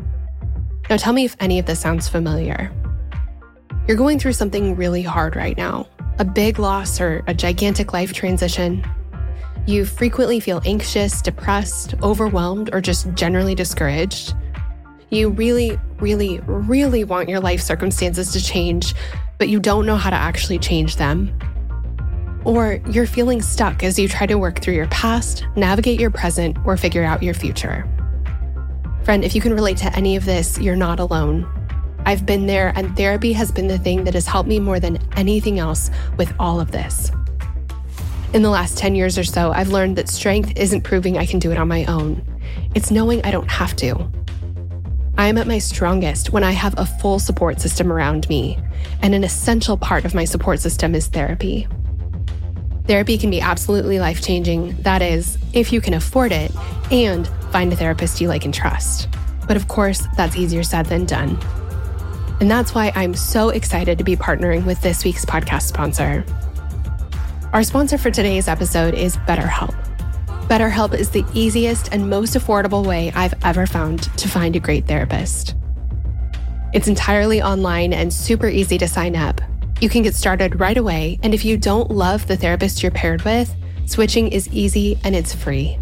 [0.90, 2.72] Now, tell me if any of this sounds familiar.
[3.88, 5.88] You're going through something really hard right now
[6.20, 8.86] a big loss or a gigantic life transition.
[9.66, 14.34] You frequently feel anxious, depressed, overwhelmed, or just generally discouraged.
[15.10, 18.94] You really, really, really want your life circumstances to change,
[19.38, 21.38] but you don't know how to actually change them.
[22.46, 26.58] Or you're feeling stuck as you try to work through your past, navigate your present,
[26.66, 27.88] or figure out your future.
[29.04, 31.48] Friend, if you can relate to any of this, you're not alone.
[32.06, 35.00] I've been there, and therapy has been the thing that has helped me more than
[35.16, 37.12] anything else with all of this.
[38.32, 41.40] In the last 10 years or so, I've learned that strength isn't proving I can
[41.40, 42.24] do it on my own.
[42.76, 44.08] It's knowing I don't have to.
[45.18, 48.60] I am at my strongest when I have a full support system around me,
[49.02, 51.68] and an essential part of my support system is therapy.
[52.86, 56.52] Therapy can be absolutely life changing, that is, if you can afford it
[56.92, 59.10] and find a therapist you like and trust.
[59.48, 61.36] But of course, that's easier said than done.
[62.40, 66.24] And that's why I'm so excited to be partnering with this week's podcast sponsor.
[67.52, 69.74] Our sponsor for today's episode is BetterHelp.
[70.48, 74.86] BetterHelp is the easiest and most affordable way I've ever found to find a great
[74.86, 75.56] therapist.
[76.76, 79.42] It's entirely online and super easy to sign up.
[79.82, 83.24] You can get started right away, and if you don't love the therapist you're paired
[83.24, 83.52] with,
[83.88, 85.80] switching is easy and it's free.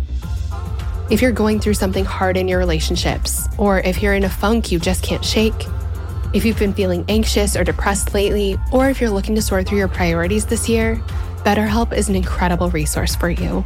[1.12, 4.72] If you're going through something hard in your relationships, or if you're in a funk
[4.72, 5.66] you just can't shake,
[6.34, 9.80] if you've been feeling anxious or depressed lately, or if you're looking to sort through
[9.80, 11.02] your priorities this year,
[11.48, 13.64] BetterHelp is an incredible resource for you.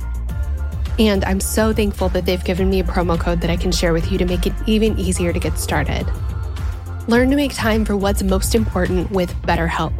[1.00, 3.91] And I'm so thankful that they've given me a promo code that I can share
[3.91, 6.06] with you to make it even easier to get started.
[7.08, 10.00] Learn to make time for what's most important with BetterHelp.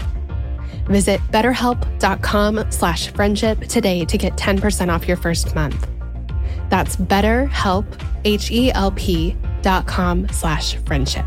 [0.89, 5.88] Visit betterhelp.com slash friendship today to get 10% off your first month.
[6.70, 7.88] That's betterhelp,
[8.26, 11.26] H-E-L-P dot com slash friendship.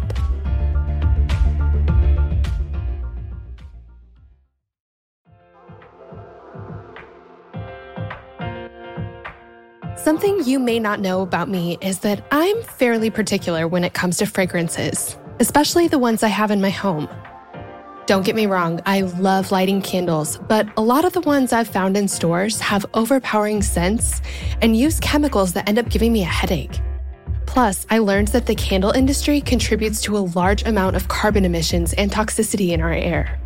[10.04, 14.18] Something you may not know about me is that I'm fairly particular when it comes
[14.18, 17.08] to fragrances, especially the ones I have in my home.
[18.04, 21.68] Don't get me wrong, I love lighting candles, but a lot of the ones I've
[21.68, 24.20] found in stores have overpowering scents
[24.60, 26.82] and use chemicals that end up giving me a headache.
[27.46, 31.94] Plus, I learned that the candle industry contributes to a large amount of carbon emissions
[31.94, 33.40] and toxicity in our air.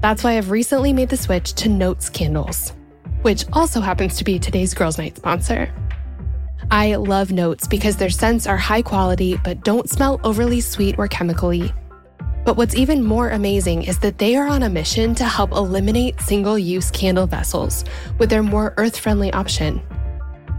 [0.00, 2.72] That's why I've recently made the switch to Notes candles,
[3.22, 5.72] which also happens to be today's Girls Night sponsor.
[6.70, 11.08] I love Notes because their scents are high quality but don't smell overly sweet or
[11.08, 11.72] chemically.
[12.44, 16.20] But what's even more amazing is that they are on a mission to help eliminate
[16.20, 17.84] single use candle vessels
[18.18, 19.80] with their more earth friendly option.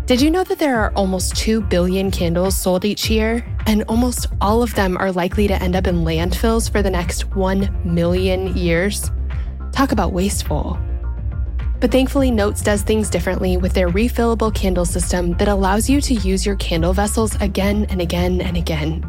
[0.06, 4.28] Did you know that there are almost 2 billion candles sold each year, and almost
[4.41, 8.56] all of them are likely to end up in landfills for the next 1 million
[8.56, 9.12] years?
[9.71, 10.78] Talk about wasteful.
[11.84, 16.13] But thankfully, Notes does things differently with their refillable candle system that allows you to
[16.13, 19.06] use your candle vessels again and again and again.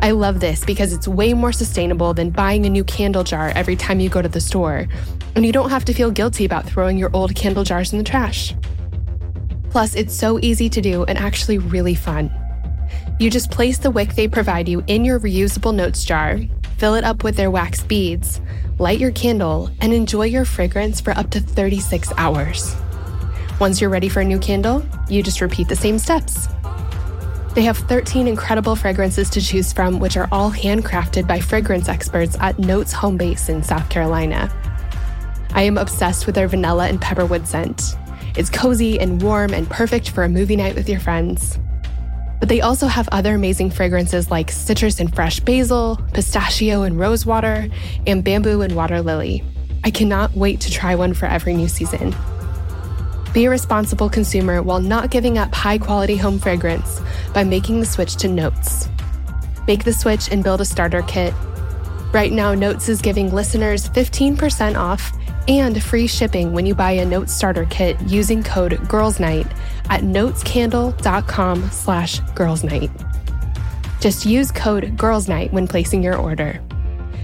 [0.00, 3.74] I love this because it's way more sustainable than buying a new candle jar every
[3.74, 4.86] time you go to the store,
[5.34, 8.04] and you don't have to feel guilty about throwing your old candle jars in the
[8.04, 8.54] trash.
[9.70, 12.30] Plus, it's so easy to do and actually really fun.
[13.18, 16.38] You just place the wick they provide you in your reusable notes jar,
[16.82, 18.40] fill it up with their wax beads,
[18.80, 22.74] light your candle, and enjoy your fragrance for up to 36 hours.
[23.60, 26.48] Once you're ready for a new candle, you just repeat the same steps.
[27.54, 32.36] They have 13 incredible fragrances to choose from, which are all handcrafted by fragrance experts
[32.40, 34.50] at Notes Home Base in South Carolina.
[35.54, 37.94] I am obsessed with their vanilla and pepperwood scent.
[38.36, 41.60] It's cozy and warm and perfect for a movie night with your friends.
[42.42, 47.68] But they also have other amazing fragrances like citrus and fresh basil, pistachio and rosewater,
[48.04, 49.44] and bamboo and water lily.
[49.84, 52.12] I cannot wait to try one for every new season.
[53.32, 57.00] Be a responsible consumer while not giving up high quality home fragrance
[57.32, 58.88] by making the switch to Notes.
[59.68, 61.32] Make the switch and build a starter kit.
[62.12, 65.12] Right now, Notes is giving listeners 15% off
[65.48, 69.46] and free shipping when you buy a Notes starter kit using code GIRLSNIGHT
[69.90, 72.90] at notescandle.com slash girlsnight.
[74.00, 76.60] Just use code GIRLSNIGHT when placing your order.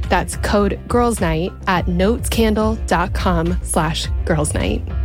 [0.09, 4.97] That's code GIRLSNIGHT at notescandle.com slash girlsnight.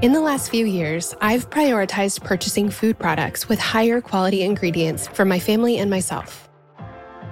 [0.00, 5.24] In the last few years, I've prioritized purchasing food products with higher quality ingredients for
[5.24, 6.48] my family and myself.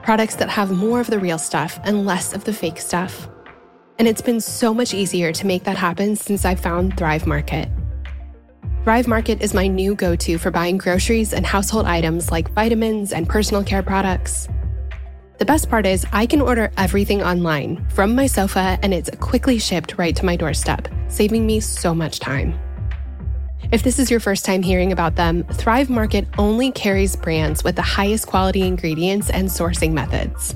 [0.02, 3.28] Products that have more of the real stuff and less of the fake stuff.
[4.00, 7.68] And it's been so much easier to make that happen since I found Thrive Market.
[8.82, 13.12] Thrive Market is my new go to for buying groceries and household items like vitamins
[13.12, 14.48] and personal care products.
[15.38, 19.58] The best part is, I can order everything online from my sofa and it's quickly
[19.58, 22.58] shipped right to my doorstep, saving me so much time.
[23.70, 27.76] If this is your first time hearing about them, Thrive Market only carries brands with
[27.76, 30.54] the highest quality ingredients and sourcing methods.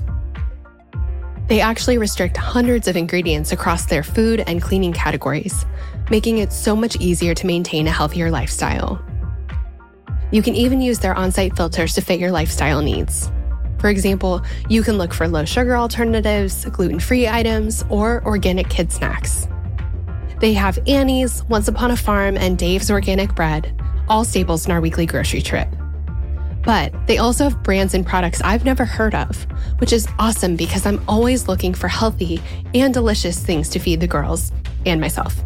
[1.47, 5.65] They actually restrict hundreds of ingredients across their food and cleaning categories,
[6.09, 9.03] making it so much easier to maintain a healthier lifestyle.
[10.31, 13.29] You can even use their on site filters to fit your lifestyle needs.
[13.81, 18.91] For example, you can look for low sugar alternatives, gluten free items, or organic kid
[18.91, 19.47] snacks.
[20.39, 23.73] They have Annie's, Once Upon a Farm, and Dave's Organic Bread,
[24.07, 25.67] all staples in our weekly grocery trip.
[26.63, 29.47] But they also have brands and products I've never heard of,
[29.79, 32.39] which is awesome because I'm always looking for healthy
[32.75, 34.51] and delicious things to feed the girls
[34.85, 35.43] and myself.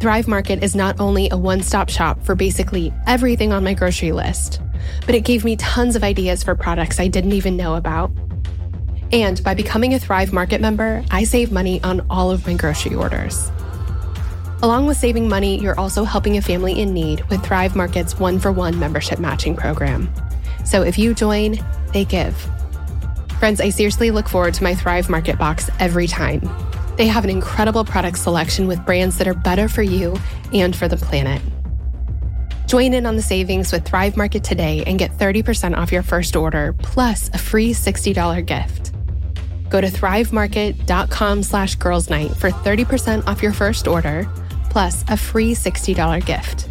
[0.00, 4.12] Thrive Market is not only a one stop shop for basically everything on my grocery
[4.12, 4.60] list
[5.06, 8.10] but it gave me tons of ideas for products I didn't even know about.
[9.12, 12.94] And by becoming a Thrive Market member, I save money on all of my grocery
[12.94, 13.50] orders.
[14.62, 18.38] Along with saving money, you're also helping a family in need with Thrive Market's one
[18.38, 20.08] for one membership matching program.
[20.64, 21.58] So if you join,
[21.92, 22.36] they give.
[23.38, 26.48] Friends, I seriously look forward to my Thrive Market box every time.
[26.96, 30.16] They have an incredible product selection with brands that are better for you
[30.52, 31.42] and for the planet.
[32.72, 36.34] Join in on the savings with Thrive Market today and get 30% off your first
[36.34, 38.94] order plus a free $60 gift.
[39.68, 44.26] Go to thrivemarket.com slash girls night for 30% off your first order
[44.70, 46.66] plus a free $60 gift.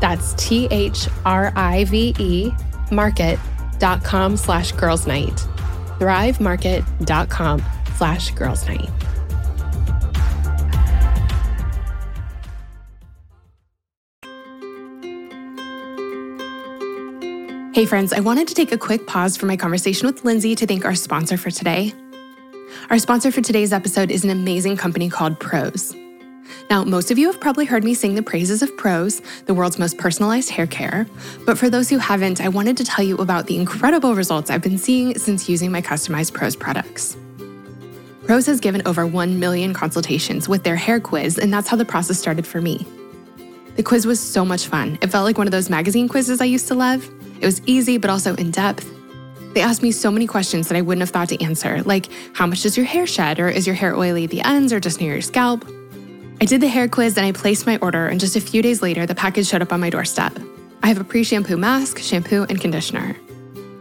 [0.00, 2.50] That's T H R I V E
[2.90, 5.36] market.com slash girls night.
[6.00, 7.62] Thrivemarket.com
[7.94, 8.90] slash girls night.
[17.82, 20.68] Hey, friends, I wanted to take a quick pause from my conversation with Lindsey to
[20.68, 21.92] thank our sponsor for today.
[22.90, 25.92] Our sponsor for today's episode is an amazing company called Prose.
[26.70, 29.80] Now, most of you have probably heard me sing the praises of Prose, the world's
[29.80, 31.08] most personalized hair care.
[31.44, 34.62] But for those who haven't, I wanted to tell you about the incredible results I've
[34.62, 37.16] been seeing since using my customized Prose products.
[38.26, 41.84] Prose has given over 1 million consultations with their hair quiz, and that's how the
[41.84, 42.86] process started for me.
[43.74, 44.98] The quiz was so much fun.
[45.02, 47.10] It felt like one of those magazine quizzes I used to love.
[47.42, 48.88] It was easy, but also in depth.
[49.52, 52.46] They asked me so many questions that I wouldn't have thought to answer, like how
[52.46, 55.00] much does your hair shed, or is your hair oily at the ends, or just
[55.00, 55.66] near your scalp?
[56.40, 58.80] I did the hair quiz and I placed my order, and just a few days
[58.80, 60.38] later, the package showed up on my doorstep.
[60.84, 63.16] I have a pre shampoo mask, shampoo, and conditioner.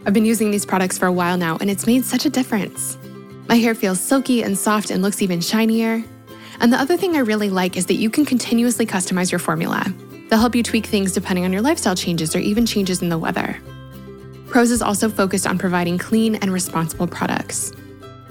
[0.08, 2.98] I've been using these products for a while now, and it's made such a difference.
[3.48, 6.04] My hair feels silky and soft and looks even shinier.
[6.60, 9.86] And the other thing I really like is that you can continuously customize your formula.
[10.32, 13.18] They'll help you tweak things depending on your lifestyle changes or even changes in the
[13.18, 13.60] weather.
[14.48, 17.74] Prose is also focused on providing clean and responsible products.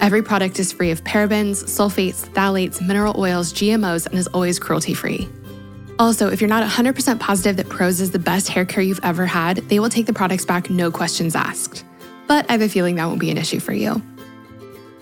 [0.01, 4.95] Every product is free of parabens, sulfates, phthalates, mineral oils, GMOs, and is always cruelty
[4.95, 5.29] free.
[5.99, 9.27] Also, if you're not 100% positive that Prose is the best hair care you've ever
[9.27, 11.85] had, they will take the products back no questions asked.
[12.27, 14.03] But I have a feeling that won't be an issue for you.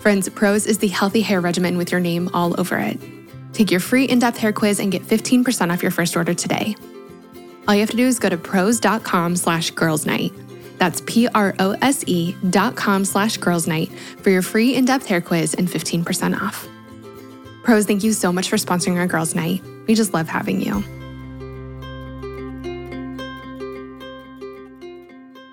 [0.01, 2.99] Friends, Prose is the healthy hair regimen with your name all over it.
[3.59, 6.77] Take your free in depth hair quiz and get 15% off your first order today.
[7.67, 10.33] All you have to do is go to prose.com slash girls night.
[10.79, 13.91] That's P R O S E dot com slash girls night
[14.23, 16.69] for your free in depth hair quiz and 15% off.
[17.65, 19.61] Prose, thank you so much for sponsoring our girls' night.
[19.89, 20.85] We just love having you.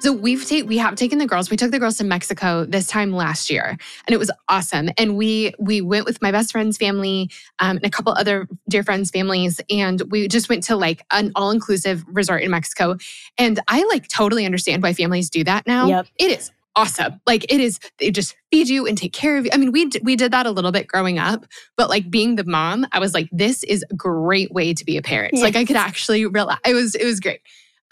[0.05, 1.49] So we've taken we have taken the girls.
[1.49, 4.91] We took the girls to Mexico this time last year, and it was awesome.
[4.99, 8.83] And we we went with my best friend's family um, and a couple other dear
[8.83, 12.97] friends' families, and we just went to like an all inclusive resort in Mexico.
[13.39, 15.87] And I like totally understand why families do that now.
[15.87, 16.07] Yep.
[16.19, 17.19] It is awesome.
[17.25, 19.51] Like it is, they just feed you and take care of you.
[19.53, 22.43] I mean, we we did that a little bit growing up, but like being the
[22.43, 25.33] mom, I was like, this is a great way to be a parent.
[25.33, 25.41] Yes.
[25.41, 26.61] Like I could actually relax.
[26.63, 27.41] It was it was great.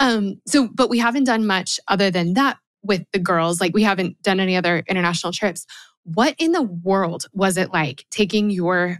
[0.03, 3.61] Um, so, but we haven't done much other than that with the girls.
[3.61, 5.65] Like, we haven't done any other international trips.
[6.03, 8.99] What in the world was it like taking your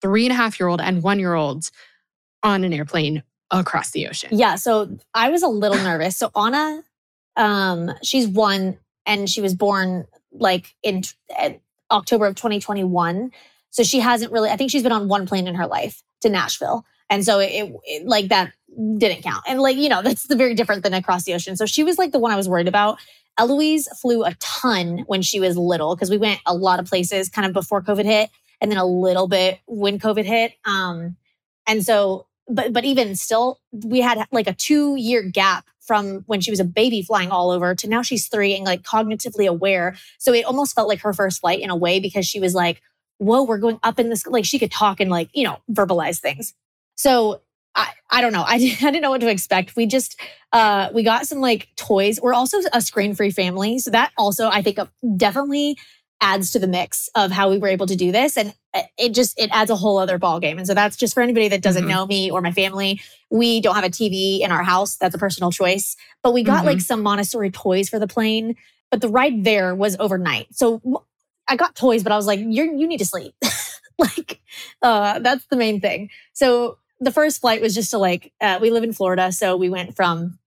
[0.00, 1.68] three and a half year old and one year old
[2.44, 4.30] on an airplane across the ocean?
[4.32, 4.54] Yeah.
[4.54, 6.16] So I was a little nervous.
[6.16, 6.84] So Anna,
[7.36, 11.02] um, she's one and she was born like in
[11.90, 13.32] October of 2021.
[13.70, 16.28] So she hasn't really, I think she's been on one plane in her life to
[16.28, 16.84] Nashville.
[17.10, 18.52] And so it, it, like that
[18.98, 19.44] didn't count.
[19.46, 21.56] And like, you know, that's the very different than across the ocean.
[21.56, 22.98] So she was like the one I was worried about.
[23.38, 27.28] Eloise flew a ton when she was little because we went a lot of places
[27.28, 30.52] kind of before COVID hit and then a little bit when COVID hit.
[30.64, 31.16] Um,
[31.66, 36.40] and so, but but even still, we had like a two year gap from when
[36.40, 39.96] she was a baby flying all over to now she's three and like cognitively aware.
[40.18, 42.82] So it almost felt like her first flight in a way because she was like,
[43.18, 46.20] whoa, we're going up in this, like she could talk and like, you know, verbalize
[46.20, 46.54] things.
[46.96, 47.40] So
[48.16, 48.44] I, don't know.
[48.46, 49.76] I, didn't, I didn't know what to expect.
[49.76, 50.20] We just
[50.52, 52.20] uh we got some like toys.
[52.20, 54.78] We're also a screen free family, so that also I think
[55.16, 55.76] definitely
[56.20, 59.12] adds to the mix of how we were able to do this, and uh, it
[59.12, 60.58] just it adds a whole other ball game.
[60.58, 61.90] And so that's just for anybody that doesn't mm-hmm.
[61.90, 63.00] know me or my family.
[63.30, 64.96] We don't have a TV in our house.
[64.96, 66.66] That's a personal choice, but we got mm-hmm.
[66.66, 68.56] like some Montessori toys for the plane.
[68.90, 70.80] But the ride there was overnight, so
[71.48, 73.34] I got toys, but I was like, "You're you need to sleep."
[73.98, 74.40] like
[74.80, 76.10] uh, that's the main thing.
[76.32, 79.68] So the first flight was just to like uh, we live in Florida, so we
[79.68, 80.38] went from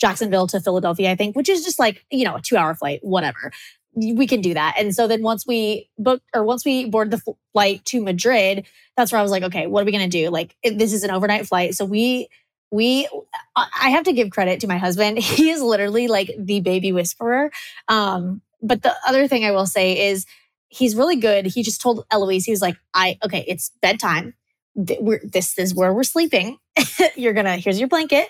[0.00, 3.00] Jacksonville to Philadelphia, I think, which is just like you know a two hour flight,
[3.02, 3.52] whatever.
[3.94, 4.74] We can do that.
[4.78, 9.10] And so then once we booked or once we boarded the flight to Madrid, that's
[9.10, 10.28] where I was like, okay, what are we gonna do?
[10.28, 12.28] Like this is an overnight flight, so we
[12.70, 13.08] we
[13.56, 15.18] I have to give credit to my husband.
[15.36, 17.50] He is literally like the baby whisperer.
[17.88, 20.26] Um, but the other thing I will say is
[20.68, 21.46] he's really good.
[21.46, 24.34] He just told Eloise, he was like, I okay, it's bedtime
[24.76, 26.58] this is where we're sleeping.
[27.16, 28.28] You're gonna here's your blanket,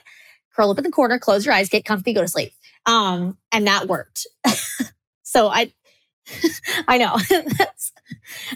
[0.54, 2.52] curl up in the corner, close your eyes, get comfy, go to sleep.
[2.86, 4.26] Um, and that worked.
[5.22, 5.72] so I
[6.88, 7.16] I know.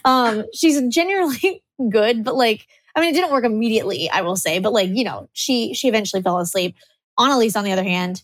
[0.04, 4.58] um, she's generally good, but like, I mean, it didn't work immediately, I will say,
[4.58, 6.76] but like, you know, she she eventually fell asleep.
[7.18, 8.22] Annalise, on the other hand,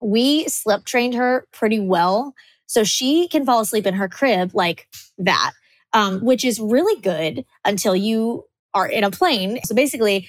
[0.00, 2.34] we slip trained her pretty well.
[2.66, 5.52] So she can fall asleep in her crib like that,
[5.92, 8.44] um, which is really good until you
[8.76, 9.58] are in a plane.
[9.64, 10.28] So basically,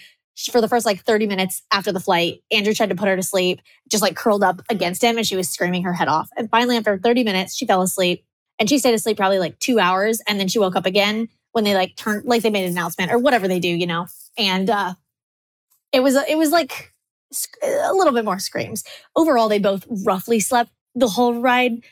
[0.51, 3.23] for the first like 30 minutes after the flight, Andrew tried to put her to
[3.23, 6.29] sleep, just like curled up against him and she was screaming her head off.
[6.37, 8.23] And finally, after 30 minutes, she fell asleep
[8.57, 10.21] and she stayed asleep probably like two hours.
[10.27, 13.11] And then she woke up again when they like turned, like they made an announcement
[13.11, 14.07] or whatever they do, you know?
[14.37, 14.93] And uh,
[15.91, 16.93] it was, it was like
[17.63, 18.83] a little bit more screams.
[19.15, 21.83] Overall, they both roughly slept the whole ride.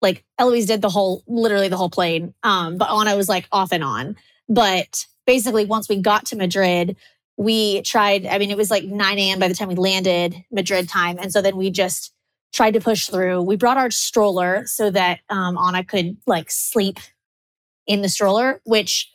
[0.00, 2.34] Like Eloise did the whole, literally the whole plane.
[2.42, 4.16] Um, but Anna was like off and on.
[4.48, 6.96] But basically, once we got to Madrid,
[7.36, 9.38] we tried, I mean, it was like 9 a.m.
[9.38, 11.18] by the time we landed Madrid time.
[11.18, 12.12] And so then we just
[12.52, 13.42] tried to push through.
[13.42, 16.98] We brought our stroller so that um, Anna could like sleep
[17.86, 19.12] in the stroller, which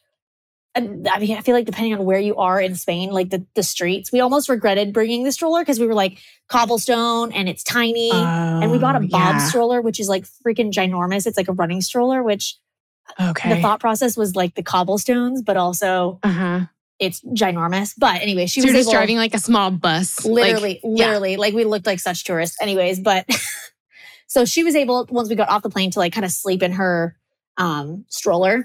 [0.76, 3.64] I mean, I feel like depending on where you are in Spain, like the, the
[3.64, 8.12] streets, we almost regretted bringing the stroller because we were like cobblestone and it's tiny.
[8.12, 9.48] and we bought a oh, Bob yeah.
[9.48, 11.26] stroller, which is like freaking ginormous.
[11.26, 12.58] It's like a running stroller, which
[13.20, 13.56] okay.
[13.56, 16.66] the thought process was like the cobblestones, but also uh-huh
[17.00, 17.94] it's ginormous.
[17.98, 20.26] But anyway, she so was just able, driving like a small bus.
[20.26, 21.32] Literally, like, literally.
[21.34, 21.38] Yeah.
[21.38, 22.58] Like we looked like such tourists.
[22.62, 23.26] Anyways, but
[24.28, 26.64] so she was able, once we got off the plane, to like kind of sleep
[26.64, 27.16] in her
[27.58, 28.60] um stroller.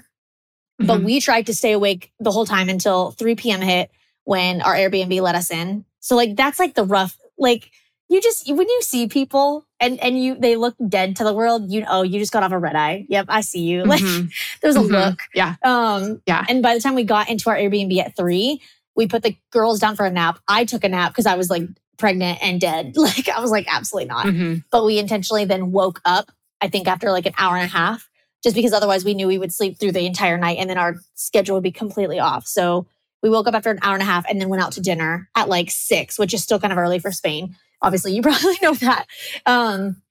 [0.81, 0.87] Mm-hmm.
[0.87, 3.61] But we tried to stay awake the whole time until 3 p.m.
[3.61, 3.91] hit
[4.23, 5.85] when our Airbnb let us in.
[5.99, 7.69] So like that's like the rough, like
[8.09, 11.71] you just when you see people and and you they look dead to the world
[11.71, 13.05] you oh you just got off a red eye.
[13.09, 13.83] Yep i see you.
[13.93, 14.27] Like mm-hmm.
[14.61, 14.93] there's a mm-hmm.
[14.93, 15.19] look.
[15.35, 15.55] Yeah.
[15.63, 16.45] Um yeah.
[16.47, 18.61] and by the time we got into our airbnb at three
[18.95, 20.39] we put the girls down for a nap.
[20.47, 21.63] I took a nap because i was like
[21.97, 22.93] pregnant and dead.
[22.97, 24.25] Like i was like absolutely not.
[24.25, 24.55] Mm-hmm.
[24.71, 26.31] but we intentionally then woke up
[26.61, 28.09] i think after like an hour and a half
[28.43, 30.97] just because otherwise we knew we would sleep through the entire night and then our
[31.15, 32.45] schedule would be completely off.
[32.45, 32.85] So
[33.23, 35.29] we woke up after an hour and a half and then went out to dinner
[35.35, 38.73] at like six which is still kind of early for spain Obviously, you probably know
[38.73, 39.05] that.
[39.45, 40.01] Um,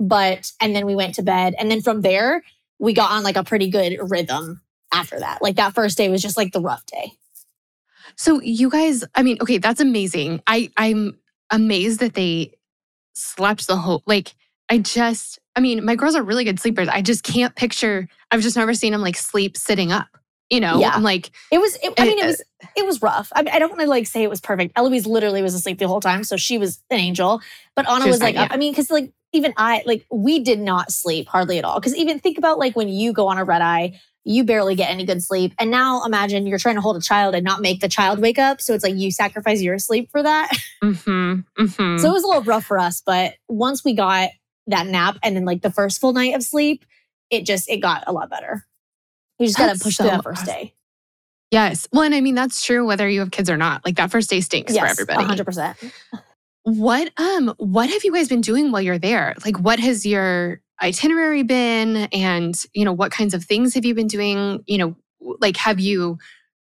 [0.00, 1.54] but, and then we went to bed.
[1.58, 2.42] And then from there,
[2.78, 4.62] we got on like a pretty good rhythm
[4.92, 5.42] after that.
[5.42, 7.12] Like that first day was just like the rough day.
[8.16, 10.42] So you guys, I mean, okay, that's amazing.
[10.46, 11.18] I I'm
[11.50, 12.54] amazed that they
[13.14, 14.34] slept the whole like
[14.68, 16.88] I just I mean, my girls are really good sleepers.
[16.88, 20.08] I just can't picture I've just never seen them like sleep sitting up
[20.50, 20.90] you know yeah.
[20.94, 22.42] i'm like it was it, i mean it was
[22.76, 23.32] it was rough.
[23.34, 24.72] I, mean, I don't want to like say it was perfect.
[24.76, 27.40] Eloise literally was asleep the whole time so she was an angel.
[27.74, 28.48] But anna was, was, like yeah.
[28.50, 31.80] i mean because like even i like we did not sleep hardly at all.
[31.80, 34.90] Because even think about like when you go on a red eye you barely get
[34.90, 35.54] any good sleep.
[35.58, 38.38] And now imagine you're trying to hold a child and not make the child wake
[38.38, 40.50] up so it's like you sacrifice your sleep for that.
[40.82, 41.98] Mm-hmm, mm-hmm.
[41.98, 44.30] so it was a little rough for us but once we got
[44.66, 46.86] that nap and then like the first full night of sleep
[47.28, 48.64] it just it got a lot better
[49.40, 50.74] you just got to push so that first day.
[51.50, 51.88] Yes.
[51.92, 53.84] Well, and I mean, that's true whether you have kids or not.
[53.84, 55.42] Like that first day stinks yes, for everybody.
[55.42, 55.92] 100%.
[56.64, 59.34] What um what have you guys been doing while you're there?
[59.44, 63.94] Like what has your itinerary been and you know what kinds of things have you
[63.94, 64.62] been doing?
[64.66, 64.96] You know,
[65.40, 66.18] like have you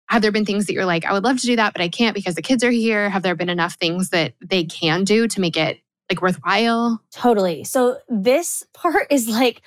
[0.07, 1.89] have there been things that you're like I would love to do that but I
[1.89, 3.09] can't because the kids are here?
[3.09, 7.03] Have there been enough things that they can do to make it like worthwhile?
[7.11, 7.65] Totally.
[7.65, 9.61] So this part is like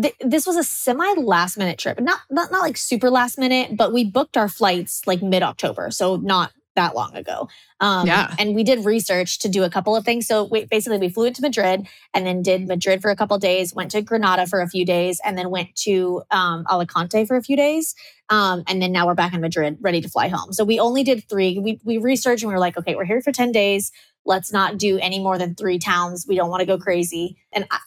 [0.00, 2.00] th- this was a semi last minute trip.
[2.00, 5.90] Not, not not like super last minute, but we booked our flights like mid October,
[5.90, 7.48] so not that long ago.
[7.80, 8.32] Um, yeah.
[8.38, 10.26] And we did research to do a couple of things.
[10.26, 13.74] So we, basically, we flew into Madrid and then did Madrid for a couple days,
[13.74, 17.42] went to Granada for a few days, and then went to um, Alicante for a
[17.42, 17.94] few days.
[18.28, 20.52] Um, and then now we're back in Madrid, ready to fly home.
[20.52, 21.58] So we only did three.
[21.58, 23.90] We, we researched and we were like, okay, we're here for 10 days.
[24.24, 26.26] Let's not do any more than three towns.
[26.28, 27.38] We don't want to go crazy.
[27.52, 27.78] And I,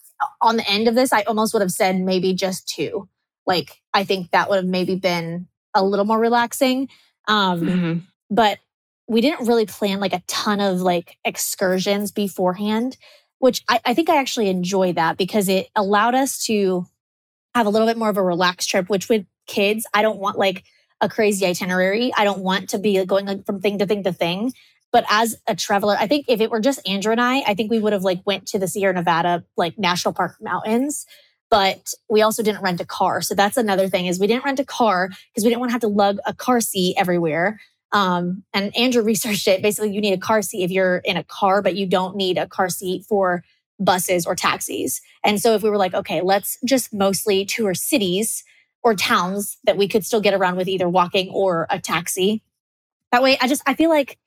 [0.42, 3.08] on the end of this, I almost would have said maybe just two.
[3.46, 6.90] Like, I think that would have maybe been a little more relaxing.
[7.28, 8.00] Um, mm-hmm.
[8.30, 8.60] But
[9.08, 12.98] we didn't really plan like a ton of like excursions beforehand,
[13.40, 16.86] which I, I think I actually enjoy that because it allowed us to
[17.56, 20.38] have a little bit more of a relaxed trip, which with kids, I don't want
[20.38, 20.64] like
[21.02, 22.12] a crazy itinerary.
[22.16, 24.54] I don't want to be going like, from thing to thing to thing.
[24.92, 27.70] But as a traveler, I think if it were just Andrew and I, I think
[27.70, 31.06] we would have like went to the Sierra Nevada like national park mountains.
[31.50, 33.22] But we also didn't rent a car.
[33.22, 35.74] So that's another thing is we didn't rent a car because we didn't want to
[35.74, 37.60] have to lug a car seat everywhere.
[37.92, 39.62] Um, and Andrew researched it.
[39.62, 42.38] Basically, you need a car seat if you're in a car, but you don't need
[42.38, 43.44] a car seat for
[43.80, 45.02] buses or taxis.
[45.24, 48.44] And so if we were like, okay, let's just mostly tour cities
[48.84, 52.44] or towns that we could still get around with either walking or a taxi.
[53.12, 54.18] That way, I just I feel like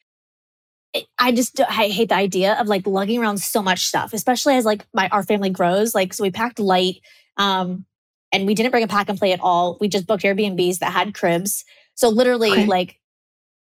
[1.18, 4.64] I just I hate the idea of like lugging around so much stuff, especially as
[4.64, 5.94] like my our family grows.
[5.94, 6.96] Like so, we packed light.
[7.36, 7.86] Um,
[8.32, 9.76] and we didn't bring a pack and play at all.
[9.80, 11.64] We just booked Airbnbs that had cribs.
[11.94, 12.66] So literally, okay.
[12.66, 12.98] like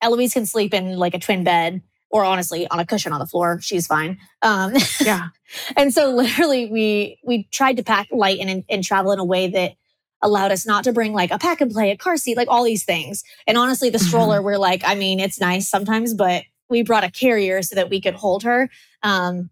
[0.02, 3.26] Eloise can sleep in like a twin bed or honestly on a cushion on the
[3.26, 3.60] floor.
[3.62, 4.18] She's fine.
[4.42, 5.30] Um, yeah.
[5.78, 9.48] and so literally we we tried to pack light and, and travel in a way
[9.48, 9.74] that
[10.22, 12.64] allowed us not to bring like a pack and play, a car seat, like all
[12.64, 13.24] these things.
[13.48, 14.08] And honestly, the mm-hmm.
[14.08, 17.90] stroller, we're like, I mean, it's nice sometimes, but we brought a carrier so that
[17.90, 18.70] we could hold her.
[19.04, 19.50] Um,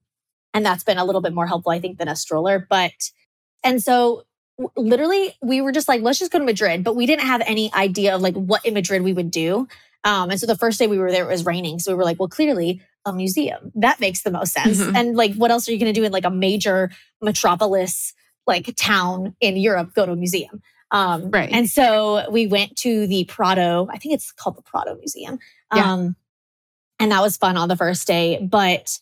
[0.53, 2.65] and that's been a little bit more helpful, I think, than a stroller.
[2.69, 3.11] But,
[3.63, 4.23] and so
[4.75, 7.71] literally we were just like, let's just go to Madrid, but we didn't have any
[7.73, 9.67] idea of like what in Madrid we would do.
[10.03, 11.79] Um, and so the first day we were there, it was raining.
[11.79, 13.71] So we were like, well, clearly a museum.
[13.75, 14.79] That makes the most sense.
[14.79, 14.95] Mm-hmm.
[14.95, 16.91] And like, what else are you going to do in like a major
[17.21, 18.13] metropolis,
[18.45, 19.93] like town in Europe?
[19.93, 20.61] Go to a museum.
[20.91, 21.49] Um, right.
[21.51, 23.87] And so we went to the Prado.
[23.91, 25.39] I think it's called the Prado Museum.
[25.75, 25.93] Yeah.
[25.93, 26.15] Um,
[26.99, 28.39] and that was fun on the first day.
[28.41, 28.99] But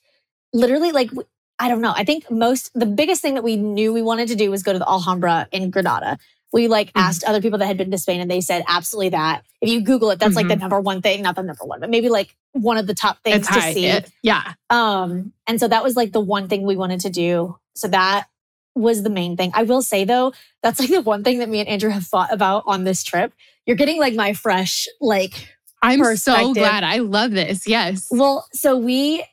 [0.54, 1.12] literally, like,
[1.60, 1.94] I don't know.
[1.96, 4.74] I think most the biggest thing that we knew we wanted to do was go
[4.74, 6.18] to the Alhambra in Granada.
[6.52, 7.00] We like mm-hmm.
[7.00, 9.44] asked other people that had been to Spain and they said absolutely that.
[9.62, 10.36] If you Google it, that's mm-hmm.
[10.38, 10.62] like the mm-hmm.
[10.62, 13.40] number one thing, not the number one, but maybe like one of the top things
[13.40, 13.74] it's to high.
[13.74, 13.88] see.
[13.88, 14.54] It, yeah.
[14.70, 17.58] Um, and so that was like the one thing we wanted to do.
[17.76, 18.28] So that
[18.74, 19.52] was the main thing.
[19.54, 22.32] I will say though, that's like the one thing that me and Andrew have thought
[22.32, 23.34] about on this trip.
[23.66, 25.55] You're getting like my fresh, like
[25.86, 26.84] I'm so glad.
[26.84, 27.68] I love this.
[27.68, 28.08] Yes.
[28.12, 29.26] Well, so we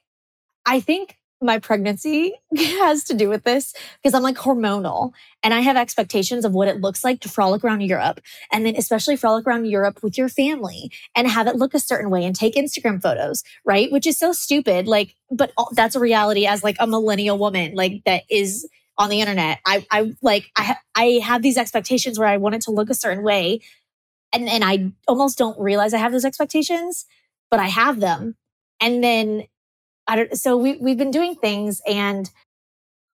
[0.66, 5.61] I think my pregnancy has to do with this because I'm like hormonal and I
[5.61, 8.20] have expectations of what it looks like to frolic around Europe
[8.53, 12.11] and then especially frolic around Europe with your family and have it look a certain
[12.11, 13.90] way and take Instagram photos, right?
[13.90, 14.86] Which is so stupid.
[14.86, 19.20] Like, but that's a reality as like a millennial woman, like that is on the
[19.20, 19.59] internet.
[19.66, 22.90] I, I like, I, ha- I have these expectations where I want it to look
[22.90, 23.61] a certain way.
[24.33, 27.05] And, and I almost don't realize I have those expectations,
[27.51, 28.37] but I have them.
[28.80, 29.45] And then
[30.07, 32.30] I don't, so we, we've been doing things and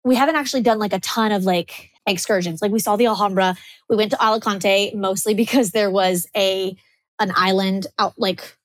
[0.04, 2.62] we haven't actually done like a ton of like excursions.
[2.62, 3.56] Like we saw the Alhambra,
[3.90, 6.76] we went to Alicante mostly because there was a,
[7.20, 8.58] an island out like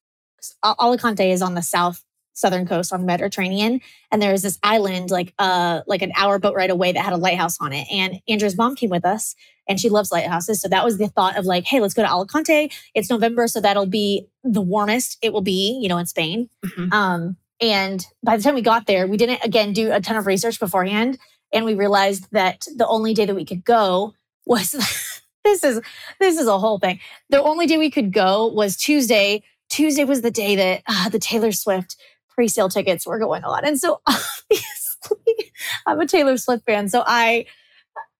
[0.64, 2.05] Alicante is on the south
[2.35, 3.80] southern coast on the Mediterranean.
[4.11, 7.12] And there was this island, like uh like an hour boat ride away that had
[7.12, 7.87] a lighthouse on it.
[7.91, 9.35] And Andrew's mom came with us
[9.68, 10.61] and she loves lighthouses.
[10.61, 12.70] So that was the thought of like, hey, let's go to Alicante.
[12.95, 16.49] It's November, so that'll be the warmest it will be, you know, in Spain.
[16.64, 16.93] Mm-hmm.
[16.93, 20.26] Um, and by the time we got there, we didn't again do a ton of
[20.26, 21.18] research beforehand.
[21.53, 24.14] And we realized that the only day that we could go
[24.47, 24.72] was
[25.45, 25.80] this is
[26.18, 26.99] this is a whole thing.
[27.30, 29.43] The only day we could go was Tuesday.
[29.68, 31.97] Tuesday was the day that uh, the Taylor Swift
[32.35, 33.64] pre-sale tickets were going on.
[33.64, 35.53] And so obviously
[35.87, 36.89] I'm a Taylor Swift fan.
[36.89, 37.47] So I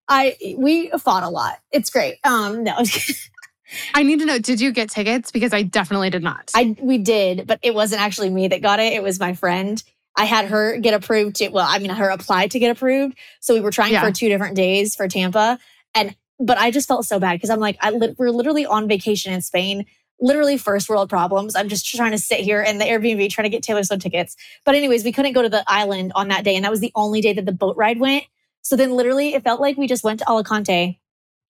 [0.09, 1.59] I we fought a lot.
[1.71, 2.19] It's great.
[2.25, 2.79] Um no.
[3.95, 5.31] I need to know, did you get tickets?
[5.31, 6.51] Because I definitely did not.
[6.55, 8.93] I we did, but it wasn't actually me that got it.
[8.93, 9.83] It was my friend.
[10.15, 13.17] I had her get approved to well, I mean her apply to get approved.
[13.41, 14.05] So we were trying yeah.
[14.05, 15.59] for two different days for Tampa.
[15.95, 18.89] And but I just felt so bad because I'm like, I li- we're literally on
[18.89, 19.87] vacation in Spain
[20.23, 21.55] literally first world problems.
[21.55, 24.37] I'm just trying to sit here in the Airbnb trying to get Taylor Swift tickets.
[24.65, 26.93] But anyways, we couldn't go to the island on that day, and that was the
[26.95, 28.25] only day that the boat ride went.
[28.63, 31.01] So then, literally, it felt like we just went to Alicante,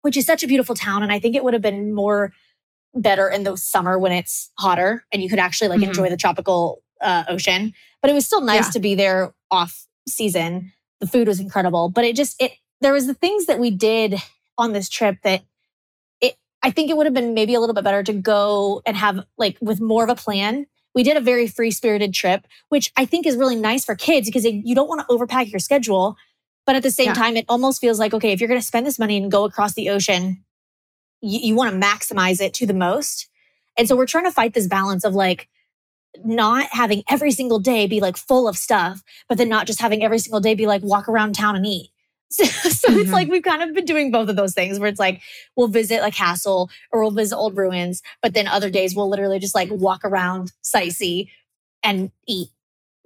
[0.03, 1.03] which is such a beautiful town.
[1.03, 2.31] And I think it would have been more
[2.95, 5.89] better in the summer when it's hotter and you could actually like mm-hmm.
[5.89, 7.73] enjoy the tropical uh, ocean.
[8.01, 8.71] But it was still nice yeah.
[8.71, 10.71] to be there off season.
[10.99, 12.51] The food was incredible, but it just it
[12.81, 14.15] there was the things that we did
[14.57, 15.41] on this trip that
[16.61, 19.25] I think it would have been maybe a little bit better to go and have
[19.37, 20.65] like with more of a plan.
[20.93, 24.27] We did a very free spirited trip, which I think is really nice for kids
[24.27, 26.17] because it, you don't want to overpack your schedule
[26.69, 27.13] but at the same yeah.
[27.13, 29.43] time, it almost feels like, okay, if you're going to spend this money and go
[29.43, 30.45] across the ocean,
[31.19, 33.27] you, you want to maximize it to the most.
[33.75, 35.49] And so we're trying to fight this balance of like
[36.23, 40.03] not having every single day be like full of stuff, but then not just having
[40.03, 41.89] every single day be like walk around town and eat.
[42.39, 42.99] So, so mm-hmm.
[42.99, 45.21] it's like we've kind of been doing both of those things where it's like
[45.55, 49.39] we'll visit a castle or we'll visit old ruins, but then other days we'll literally
[49.39, 51.29] just like walk around, sightsee,
[51.81, 52.49] and eat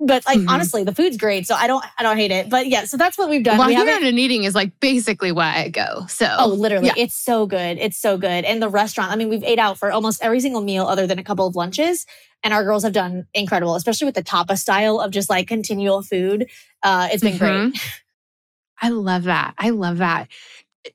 [0.05, 0.49] but like mm-hmm.
[0.49, 2.49] honestly, the food's great, so I don't I don't hate it.
[2.49, 3.57] But yeah, so that's what we've done.
[3.57, 6.05] Walking we around and eating is like basically why I go.
[6.07, 6.93] So oh, literally, yeah.
[6.97, 7.77] it's so good.
[7.77, 8.43] It's so good.
[8.45, 11.19] And the restaurant, I mean, we've ate out for almost every single meal other than
[11.19, 12.05] a couple of lunches,
[12.43, 16.01] and our girls have done incredible, especially with the tapa style of just like continual
[16.01, 16.49] food.
[16.81, 17.69] Uh, it's been mm-hmm.
[17.69, 17.81] great.
[18.81, 19.53] I love that.
[19.57, 20.27] I love that.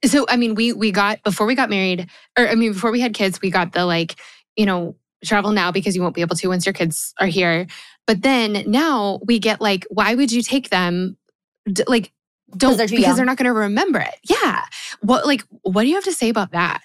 [0.04, 2.08] So I mean, we we got before we got married,
[2.38, 4.16] or I mean, before we had kids, we got the like
[4.56, 7.66] you know travel now because you won't be able to once your kids are here.
[8.06, 11.16] But then now we get like, why would you take them?
[11.86, 12.12] Like,
[12.56, 13.16] don't they're because young.
[13.16, 14.14] they're not going to remember it.
[14.28, 14.64] Yeah.
[15.00, 16.82] What like what do you have to say about that?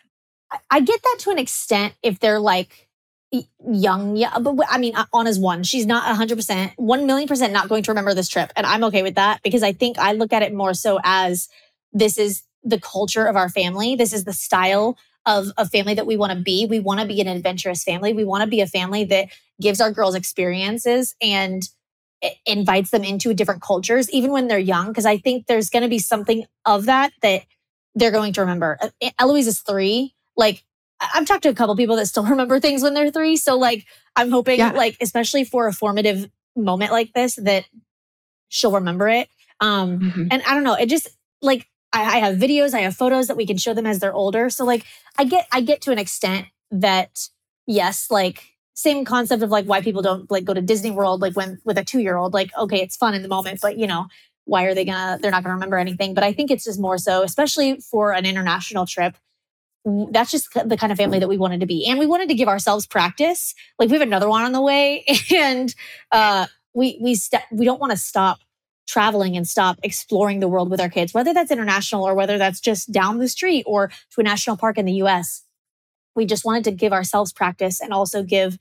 [0.70, 2.88] I get that to an extent if they're like
[3.72, 4.38] young, yeah.
[4.40, 5.64] But I mean, Anna's one.
[5.64, 8.52] She's not 100%, 1 million percent not going to remember this trip.
[8.56, 11.50] And I'm okay with that because I think I look at it more so as
[11.92, 13.96] this is the culture of our family.
[13.96, 16.66] This is the style of a family that we want to be.
[16.66, 18.14] We want to be an adventurous family.
[18.14, 19.30] We want to be a family that
[19.62, 21.64] gives our girls experiences and
[22.46, 24.88] invites them into different cultures, even when they're young.
[24.88, 27.44] Because I think there's going to be something of that that
[27.96, 28.78] they're going to remember.
[28.82, 30.16] Uh, Eloise is three.
[30.36, 30.64] Like,
[31.14, 33.38] I've talked to a couple people that still remember things when they're three.
[33.38, 33.86] So, like,
[34.16, 34.72] I'm hoping, yeah.
[34.72, 37.66] like, especially for a formative moment like this, that
[38.50, 39.30] she'll remember it.
[39.60, 40.28] Um, mm-hmm.
[40.32, 41.10] And I don't know, it just
[41.42, 44.14] like I, I have videos, I have photos that we can show them as they're
[44.14, 44.50] older.
[44.50, 44.86] So, like,
[45.18, 47.30] I get, I get to an extent that
[47.68, 51.36] yes, like same concept of like why people don't like go to Disney World like
[51.36, 52.34] when with a two year old.
[52.34, 54.08] Like, okay, it's fun in the moment, but you know,
[54.46, 55.20] why are they gonna?
[55.22, 56.14] They're not gonna remember anything.
[56.14, 59.16] But I think it's just more so, especially for an international trip.
[59.86, 62.36] That's just the kind of family that we wanted to be, and we wanted to
[62.36, 63.54] give ourselves practice.
[63.78, 65.06] Like we have another one on the way,
[65.36, 65.74] and
[66.12, 68.40] uh, we we st- we don't want to stop
[68.88, 72.60] traveling and stop exploring the world with our kids, whether that's international or whether that's
[72.60, 75.44] just down the street or to a national park in the US
[76.16, 78.58] we just wanted to give ourselves practice and also give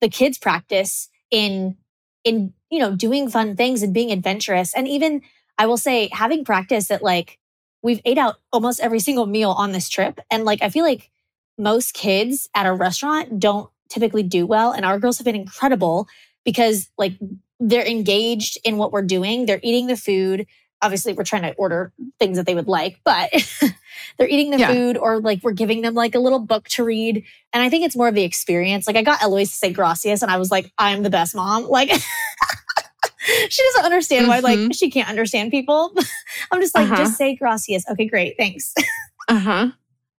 [0.00, 1.76] the kids practice in
[2.24, 4.74] in you know doing fun things and being adventurous.
[4.74, 5.22] And even
[5.58, 7.38] i will say having practice at like
[7.82, 11.10] we've ate out almost every single meal on this trip and like i feel like
[11.56, 16.06] most kids at a restaurant don't typically do well and our girls have been incredible
[16.44, 17.14] because like
[17.60, 20.46] they're engaged in what we're doing they're eating the food
[20.82, 23.30] obviously we're trying to order things that they would like, but
[24.18, 24.72] they're eating the yeah.
[24.72, 27.24] food or like we're giving them like a little book to read.
[27.52, 28.86] And I think it's more of the experience.
[28.86, 31.64] Like I got Eloise to say gracias and I was like, I'm the best mom.
[31.64, 31.90] Like
[33.48, 34.30] she doesn't understand mm-hmm.
[34.30, 34.70] why like mm-hmm.
[34.70, 35.94] she can't understand people.
[36.52, 36.96] I'm just like, uh-huh.
[36.96, 37.84] just say gracias.
[37.90, 38.36] Okay, great.
[38.38, 38.74] Thanks.
[39.28, 39.70] uh-huh.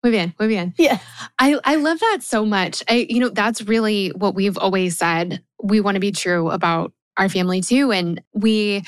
[0.02, 0.74] Muy bien, muy bien.
[0.78, 0.98] Yeah.
[1.38, 2.84] I, I love that so much.
[2.88, 5.42] I, you know, that's really what we've always said.
[5.60, 7.90] We want to be true about our family too.
[7.90, 8.84] And we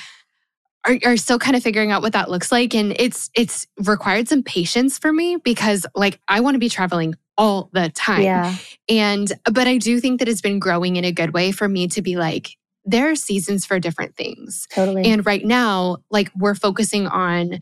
[0.86, 4.28] are, are still kind of figuring out what that looks like and it's it's required
[4.28, 8.54] some patience for me because like i want to be traveling all the time yeah.
[8.88, 11.88] and but i do think that it's been growing in a good way for me
[11.88, 14.66] to be like there are seasons for different things.
[14.72, 15.04] Totally.
[15.04, 17.60] And right now like we're focusing on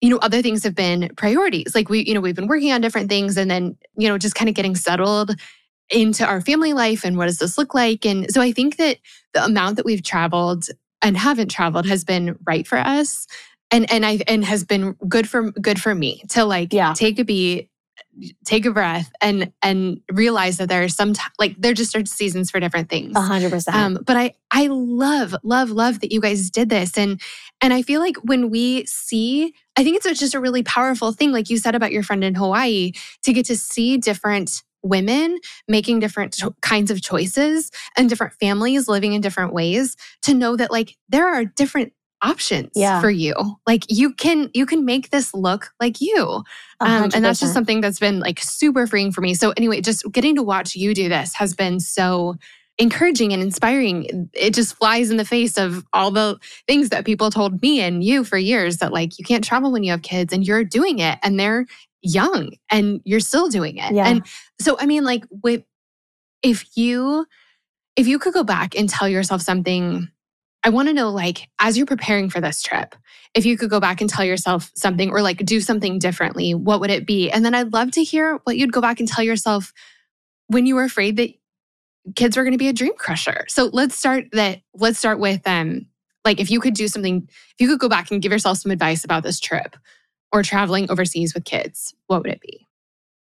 [0.00, 1.74] you know other things have been priorities.
[1.74, 4.34] Like we you know we've been working on different things and then you know just
[4.34, 5.34] kind of getting settled
[5.90, 8.04] into our family life and what does this look like.
[8.04, 8.98] And so i think that
[9.34, 10.66] the amount that we've traveled
[11.02, 13.26] and haven't traveled has been right for us
[13.70, 16.94] and and I and has been good for good for me to like yeah.
[16.94, 17.70] take a beat
[18.44, 22.04] take a breath and and realize that there are some t- like there just are
[22.04, 23.16] seasons for different things.
[23.16, 23.76] A hundred percent.
[23.76, 27.20] Um, but I I love love love that you guys did this and
[27.60, 31.32] and I feel like when we see I think it's just a really powerful thing
[31.32, 32.92] like you said about your friend in Hawaii
[33.22, 38.88] to get to see different women making different cho- kinds of choices and different families
[38.88, 41.92] living in different ways to know that like there are different
[42.22, 43.00] options yeah.
[43.00, 43.34] for you
[43.66, 46.42] like you can you can make this look like you
[46.80, 50.04] um, and that's just something that's been like super freeing for me so anyway just
[50.12, 52.34] getting to watch you do this has been so
[52.78, 57.30] encouraging and inspiring it just flies in the face of all the things that people
[57.30, 60.32] told me and you for years that like you can't travel when you have kids
[60.32, 61.66] and you're doing it and they're
[62.02, 63.92] young and you're still doing it.
[63.92, 64.08] Yeah.
[64.08, 64.26] And
[64.60, 65.62] so I mean like with
[66.42, 67.26] if you
[67.96, 70.08] if you could go back and tell yourself something
[70.64, 72.94] I want to know like as you're preparing for this trip,
[73.34, 76.80] if you could go back and tell yourself something or like do something differently, what
[76.80, 77.30] would it be?
[77.30, 79.72] And then I'd love to hear what you'd go back and tell yourself
[80.48, 81.30] when you were afraid that
[82.16, 83.44] kids were going to be a dream crusher.
[83.48, 85.86] So let's start that let's start with um
[86.24, 88.72] like if you could do something if you could go back and give yourself some
[88.72, 89.76] advice about this trip
[90.32, 92.66] or traveling overseas with kids, what would it be?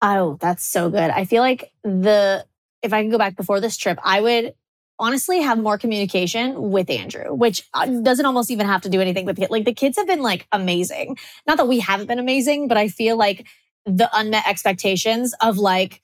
[0.01, 1.11] Oh, that's so good.
[1.11, 2.47] I feel like the
[2.83, 4.55] if I can go back before this trip, I would
[4.99, 9.25] honestly have more communication with Andrew, which uh, doesn't almost even have to do anything
[9.25, 9.51] with it.
[9.51, 11.19] Like the kids have been like amazing.
[11.47, 13.47] Not that we haven't been amazing, but I feel like
[13.87, 16.03] the unmet expectations of like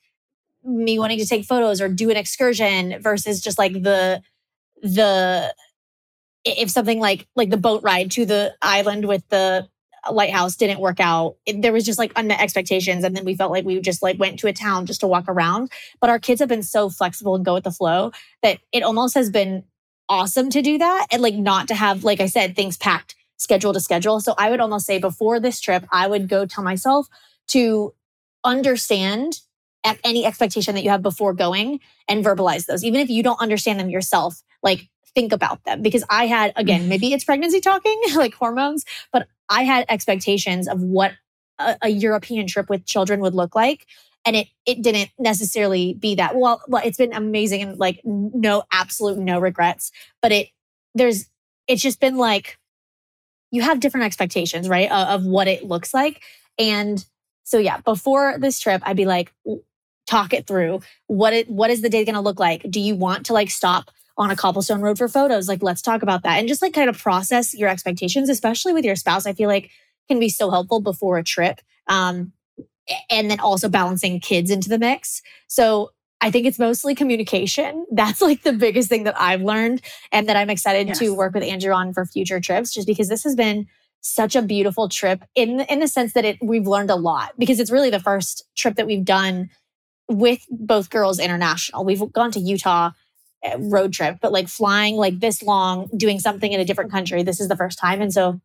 [0.63, 4.21] me wanting to take photos or do an excursion versus just like the
[4.81, 5.53] the
[6.43, 9.67] if something like like the boat ride to the island with the
[10.11, 11.35] lighthouse didn't work out.
[11.45, 13.03] It, there was just like unmet expectations.
[13.03, 15.25] And then we felt like we just like went to a town just to walk
[15.27, 15.71] around.
[15.99, 18.11] But our kids have been so flexible and go with the flow
[18.43, 19.63] that it almost has been
[20.07, 23.73] awesome to do that and like not to have, like I said, things packed schedule
[23.73, 24.21] to schedule.
[24.21, 27.07] So I would almost say before this trip, I would go tell myself
[27.47, 27.93] to
[28.43, 29.39] understand
[30.03, 32.83] any expectation that you have before going and verbalize those.
[32.83, 36.81] Even if you don't understand them yourself, like think about them because I had, again,
[36.81, 36.89] mm-hmm.
[36.89, 41.13] maybe it's pregnancy talking, like hormones, but I had expectations of what
[41.57, 43.87] a, a, European trip with children would look like.
[44.25, 46.35] And it it didn't necessarily be that.
[46.35, 49.91] Well, well, it's been amazing and like no absolute no regrets.
[50.19, 50.47] But it
[50.95, 51.27] there's
[51.67, 52.57] it's just been like
[53.51, 54.89] you have different expectations, right?
[54.91, 56.23] Of, of what it looks like.
[56.57, 57.05] And
[57.43, 59.31] so yeah, before this trip, I'd be like,
[60.07, 60.81] talk it through.
[61.07, 62.65] What it what is the day going to look like?
[62.69, 65.47] Do you want to like stop on a cobblestone road for photos?
[65.47, 68.85] Like, let's talk about that and just like kind of process your expectations, especially with
[68.85, 69.25] your spouse.
[69.25, 69.69] I feel like
[70.07, 71.61] can be so helpful before a trip.
[71.87, 72.31] Um,
[73.09, 75.21] and then also balancing kids into the mix.
[75.47, 75.91] So
[76.21, 77.85] I think it's mostly communication.
[77.91, 80.99] That's like the biggest thing that I've learned and that I'm excited yes.
[80.99, 83.67] to work with Andrew on for future trips just because this has been
[84.01, 87.59] such a beautiful trip in in the sense that it we've learned a lot because
[87.59, 89.49] it's really the first trip that we've done
[90.07, 91.83] with both girls international.
[91.83, 92.91] We've gone to Utah
[93.59, 97.39] road trip, but like flying like this long, doing something in a different country, this
[97.39, 98.39] is the first time and so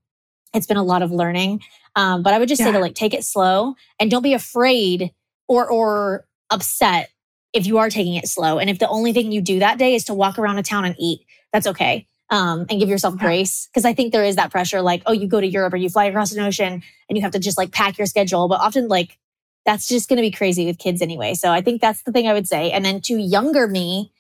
[0.52, 1.62] it's been a lot of learning.
[1.96, 2.66] Um, but I would just yeah.
[2.66, 5.12] say to like take it slow and don't be afraid
[5.48, 7.10] or or upset
[7.52, 8.58] if you are taking it slow.
[8.58, 10.84] And if the only thing you do that day is to walk around a town
[10.84, 12.06] and eat, that's okay.
[12.30, 13.68] Um, and give yourself grace.
[13.74, 15.88] Cause I think there is that pressure, like, oh, you go to Europe or you
[15.88, 18.46] fly across an ocean and you have to just like pack your schedule.
[18.46, 19.18] But often, like,
[19.66, 21.34] that's just going to be crazy with kids anyway.
[21.34, 22.70] So I think that's the thing I would say.
[22.70, 24.12] And then to younger me,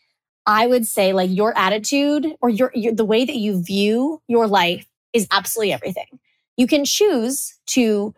[0.50, 4.48] I would say like your attitude or your, your the way that you view your
[4.48, 6.18] life is absolutely everything.
[6.56, 8.12] You can choose to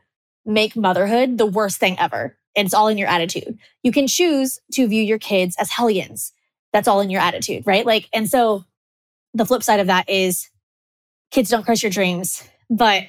[0.47, 3.59] make motherhood the worst thing ever and it's all in your attitude.
[3.83, 6.33] You can choose to view your kids as hellions.
[6.73, 7.85] That's all in your attitude, right?
[7.85, 8.65] Like, and so
[9.35, 10.49] the flip side of that is
[11.31, 13.05] kids don't crush your dreams, but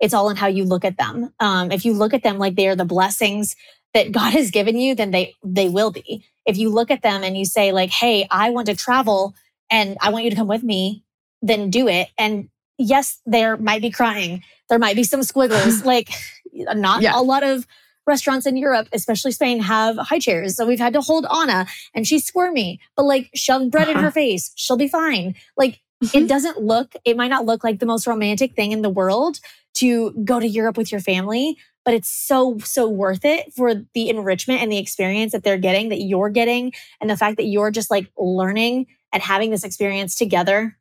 [0.00, 1.32] it's all in how you look at them.
[1.38, 3.54] Um, if you look at them like they are the blessings
[3.94, 6.24] that God has given you, then they they will be.
[6.46, 9.34] If you look at them and you say like, "Hey, I want to travel
[9.70, 11.04] and I want you to come with me,"
[11.42, 12.08] then do it.
[12.18, 15.84] And yes, there might be crying, there might be some squiggles.
[15.84, 16.10] like,
[16.52, 17.12] not yeah.
[17.14, 17.66] a lot of
[18.06, 20.56] restaurants in Europe, especially Spain, have high chairs.
[20.56, 23.98] So we've had to hold Anna and she's squirmy, but like shove bread uh-huh.
[23.98, 24.52] in her face.
[24.54, 25.34] She'll be fine.
[25.56, 26.16] Like mm-hmm.
[26.16, 29.40] it doesn't look, it might not look like the most romantic thing in the world
[29.74, 34.10] to go to Europe with your family, but it's so, so worth it for the
[34.10, 37.70] enrichment and the experience that they're getting, that you're getting, and the fact that you're
[37.70, 40.76] just like learning and having this experience together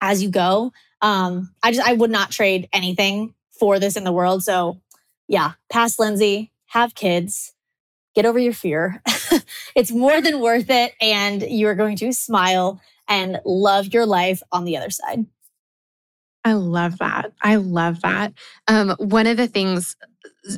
[0.00, 0.72] as you go.
[1.02, 4.42] Um, I just, I would not trade anything for this in the world.
[4.42, 4.80] So
[5.28, 7.52] yeah, pass Lindsey, have kids,
[8.14, 9.02] get over your fear.
[9.76, 10.94] it's more than worth it.
[11.02, 15.26] And you are going to smile and love your life on the other side.
[16.44, 17.32] I love that.
[17.42, 18.32] I love that.
[18.66, 19.96] Um, one of the things,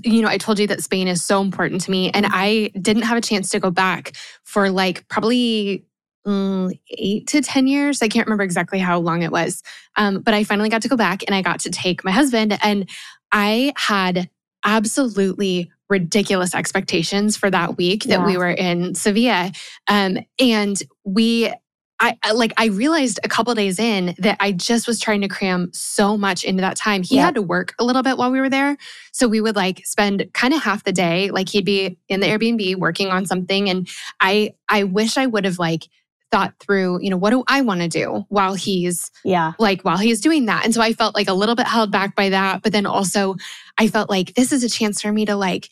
[0.05, 2.35] you know, I told you that Spain is so important to me, and mm-hmm.
[2.35, 4.12] I didn't have a chance to go back
[4.45, 5.85] for like probably
[6.26, 8.03] mm, eight to 10 years.
[8.03, 9.62] I can't remember exactly how long it was.
[9.97, 12.59] Um, but I finally got to go back and I got to take my husband,
[12.62, 12.89] and
[13.33, 14.28] I had
[14.64, 18.26] absolutely ridiculous expectations for that week that yeah.
[18.26, 19.53] we were in Sevilla.
[19.89, 21.53] Um, and we
[22.03, 25.71] I, like I realized a couple days in that I just was trying to cram
[25.73, 27.03] so much into that time.
[27.03, 28.77] He had to work a little bit while we were there.
[29.13, 32.27] So we would like spend kind of half the day like he'd be in the
[32.27, 33.89] Airbnb working on something and
[34.21, 35.89] I I wish I would have like
[36.33, 39.99] thought through, you know, what do I want to do while he's yeah, like while
[39.99, 40.65] he's doing that.
[40.65, 43.37] And so I felt like a little bit held back by that, but then also
[43.79, 45.69] I felt like this is a chance for me to like,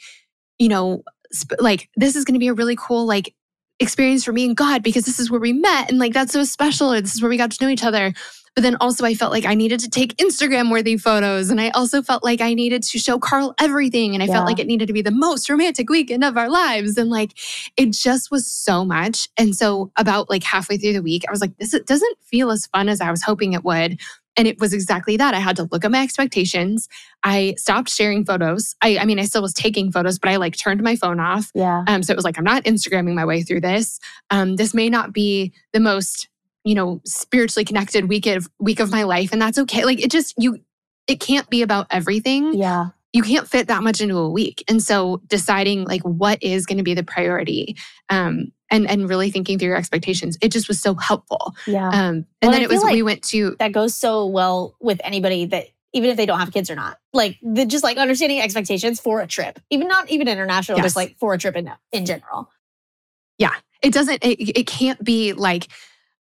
[0.58, 1.02] you know,
[1.32, 3.34] sp- like this is going to be a really cool like
[3.80, 6.44] experience for me and God because this is where we met and like that's so
[6.44, 6.92] special.
[6.92, 8.12] or This is where we got to know each other.
[8.54, 11.50] But then also, I felt like I needed to take Instagram worthy photos.
[11.50, 14.14] And I also felt like I needed to show Carl everything.
[14.14, 14.34] And I yeah.
[14.34, 16.98] felt like it needed to be the most romantic weekend of our lives.
[16.98, 17.38] And like,
[17.76, 19.28] it just was so much.
[19.36, 22.66] And so, about like halfway through the week, I was like, this doesn't feel as
[22.66, 24.00] fun as I was hoping it would.
[24.36, 25.34] And it was exactly that.
[25.34, 26.88] I had to look at my expectations.
[27.24, 28.74] I stopped sharing photos.
[28.80, 31.50] I, I mean, I still was taking photos, but I like turned my phone off.
[31.54, 31.84] Yeah.
[31.86, 33.98] Um, so it was like, I'm not Instagramming my way through this.
[34.30, 36.28] Um, this may not be the most
[36.64, 39.32] you know, spiritually connected week of week of my life.
[39.32, 39.84] And that's okay.
[39.84, 40.58] Like it just you
[41.06, 42.54] it can't be about everything.
[42.54, 42.88] Yeah.
[43.12, 44.62] You can't fit that much into a week.
[44.68, 47.76] And so deciding like what is going to be the priority.
[48.08, 50.38] Um and and really thinking through your expectations.
[50.40, 51.54] It just was so helpful.
[51.66, 51.88] Yeah.
[51.88, 55.00] Um and well, then it was like we went to that goes so well with
[55.04, 56.98] anybody that even if they don't have kids or not.
[57.12, 59.58] Like the, just like understanding expectations for a trip.
[59.70, 60.86] Even not even international, yes.
[60.86, 62.50] just like for a trip in in general.
[63.38, 63.54] Yeah.
[63.82, 65.68] It doesn't it, it can't be like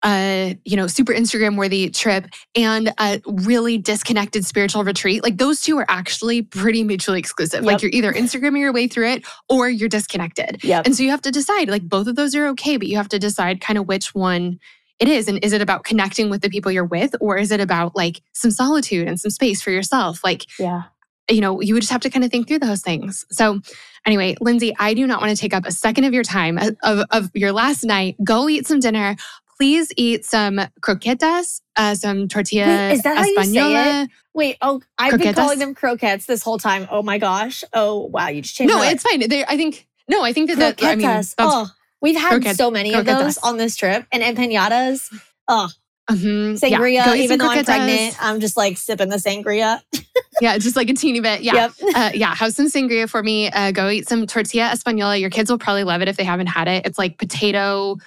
[0.05, 5.23] a you know super Instagram worthy trip and a really disconnected spiritual retreat.
[5.23, 7.63] Like those two are actually pretty mutually exclusive.
[7.63, 7.71] Yep.
[7.71, 10.63] Like you're either Instagramming your way through it or you're disconnected.
[10.63, 10.85] Yep.
[10.85, 11.69] And so you have to decide.
[11.69, 14.59] Like both of those are okay, but you have to decide kind of which one
[14.99, 15.27] it is.
[15.27, 18.21] And is it about connecting with the people you're with, or is it about like
[18.33, 20.23] some solitude and some space for yourself?
[20.23, 20.83] Like, yeah,
[21.29, 23.25] you know, you would just have to kind of think through those things.
[23.31, 23.61] So,
[24.05, 26.71] anyway, Lindsey, I do not want to take up a second of your time uh,
[26.83, 28.15] of, of your last night.
[28.23, 29.15] Go eat some dinner
[29.63, 34.03] please eat some croquetas, uh, some tortilla Wait, is that how you say española.
[34.03, 34.09] it?
[34.33, 36.85] Wait, oh, I've been calling them croquettes this whole time.
[36.91, 37.63] Oh my gosh.
[37.71, 38.73] Oh wow, you just changed.
[38.73, 39.25] No, it's fine.
[39.29, 41.35] They, I think no, I think that, that I mean that's croquetas.
[41.37, 45.07] oh, we've had croquet- so many of those on this trip, and empanadas.
[45.47, 45.69] Oh,
[46.11, 47.15] mhm, sangria.
[47.15, 49.79] eat even though I'm pregnant, I'm just like sipping the sangria.
[50.41, 51.41] Yeah, just like a teeny bit.
[51.41, 51.53] Yeah.
[51.53, 51.95] Yep.
[51.95, 53.51] Uh, yeah, have some sangria for me.
[53.51, 55.19] Uh, go eat some tortilla española.
[55.19, 56.87] Your kids will probably love it if they haven't had it.
[56.87, 57.97] It's like potato,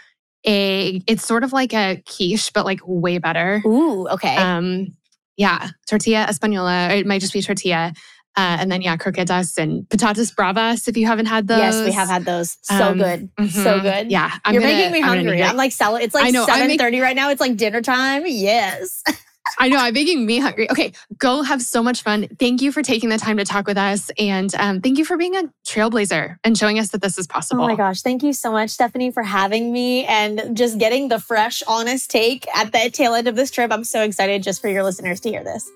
[0.47, 1.03] egg.
[1.07, 3.61] It's sort of like a quiche, but like way better.
[3.67, 4.37] Ooh, okay.
[4.37, 4.97] Um,
[5.37, 6.91] yeah, tortilla española.
[6.91, 7.93] Or it might just be tortilla.
[8.39, 10.89] Uh, and then yeah, croquetas and patatas bravas.
[10.89, 12.59] If you haven't had those, yes, we have had those.
[12.63, 13.31] So Um, good.
[13.51, 13.83] So Mhm.
[13.83, 14.11] good.
[14.11, 15.43] Yeah, I'm You're gonna- making me I'm hungry.
[15.43, 16.03] I'm like salad.
[16.03, 17.31] It's like I know, I'm seven make- right now.
[17.31, 18.25] It's like dinner time.
[18.27, 19.03] Yes.
[19.59, 20.71] I know, I'm making me hungry.
[20.71, 22.29] Okay, go have so much fun.
[22.39, 24.11] Thank you for taking the time to talk with us.
[24.19, 27.65] And um, thank you for being a trailblazer and showing us that this is possible.
[27.65, 28.03] Oh my gosh.
[28.03, 32.47] Thank you so much, Stephanie, for having me and just getting the fresh, honest take
[32.55, 33.73] at the tail end of this trip.
[33.73, 35.71] I'm so excited just for your listeners to hear this.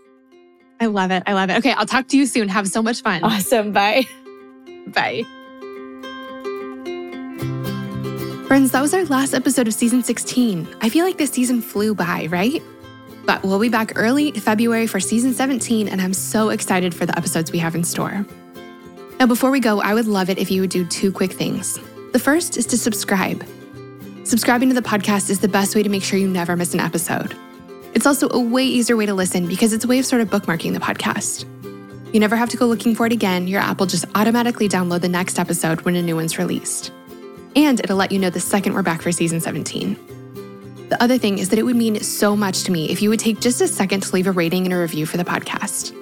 [0.81, 1.23] I love it.
[1.27, 1.59] I love it.
[1.59, 2.49] Okay, I'll talk to you soon.
[2.49, 3.23] Have so much fun.
[3.23, 3.73] Awesome.
[3.73, 4.07] Bye.
[4.89, 5.25] Bye.
[8.47, 10.67] Friends, that was our last episode of season 16.
[10.81, 12.61] I feel like this season flew by, right?
[13.31, 17.17] But we'll be back early February for season 17, and I'm so excited for the
[17.17, 18.27] episodes we have in store.
[19.21, 21.79] Now, before we go, I would love it if you would do two quick things.
[22.13, 23.47] The first is to subscribe.
[24.25, 26.81] Subscribing to the podcast is the best way to make sure you never miss an
[26.81, 27.37] episode.
[27.95, 30.29] It's also a way easier way to listen because it's a way of sort of
[30.29, 31.45] bookmarking the podcast.
[32.13, 33.47] You never have to go looking for it again.
[33.47, 36.91] Your app will just automatically download the next episode when a new one's released.
[37.55, 40.20] And it'll let you know the second we're back for season 17.
[40.91, 43.21] The other thing is that it would mean so much to me if you would
[43.21, 45.95] take just a second to leave a rating and a review for the podcast.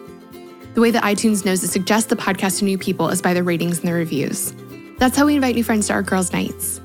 [0.73, 3.43] The way that iTunes knows to suggest the podcast to new people is by the
[3.43, 4.55] ratings and the reviews.
[4.97, 6.81] That's how we invite new friends to our girls' nights.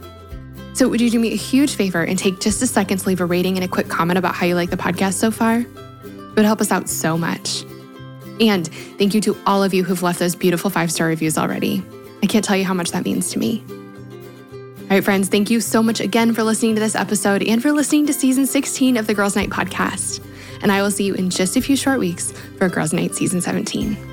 [0.74, 3.22] So, would you do me a huge favor and take just a second to leave
[3.22, 5.60] a rating and a quick comment about how you like the podcast so far?
[5.60, 7.64] It would help us out so much.
[8.42, 11.82] And thank you to all of you who've left those beautiful five star reviews already.
[12.22, 13.64] I can't tell you how much that means to me.
[14.94, 17.72] All right, friends, thank you so much again for listening to this episode and for
[17.72, 20.24] listening to season 16 of the Girls Night podcast.
[20.62, 23.42] And I will see you in just a few short weeks for Girls Night season
[23.42, 24.13] 17.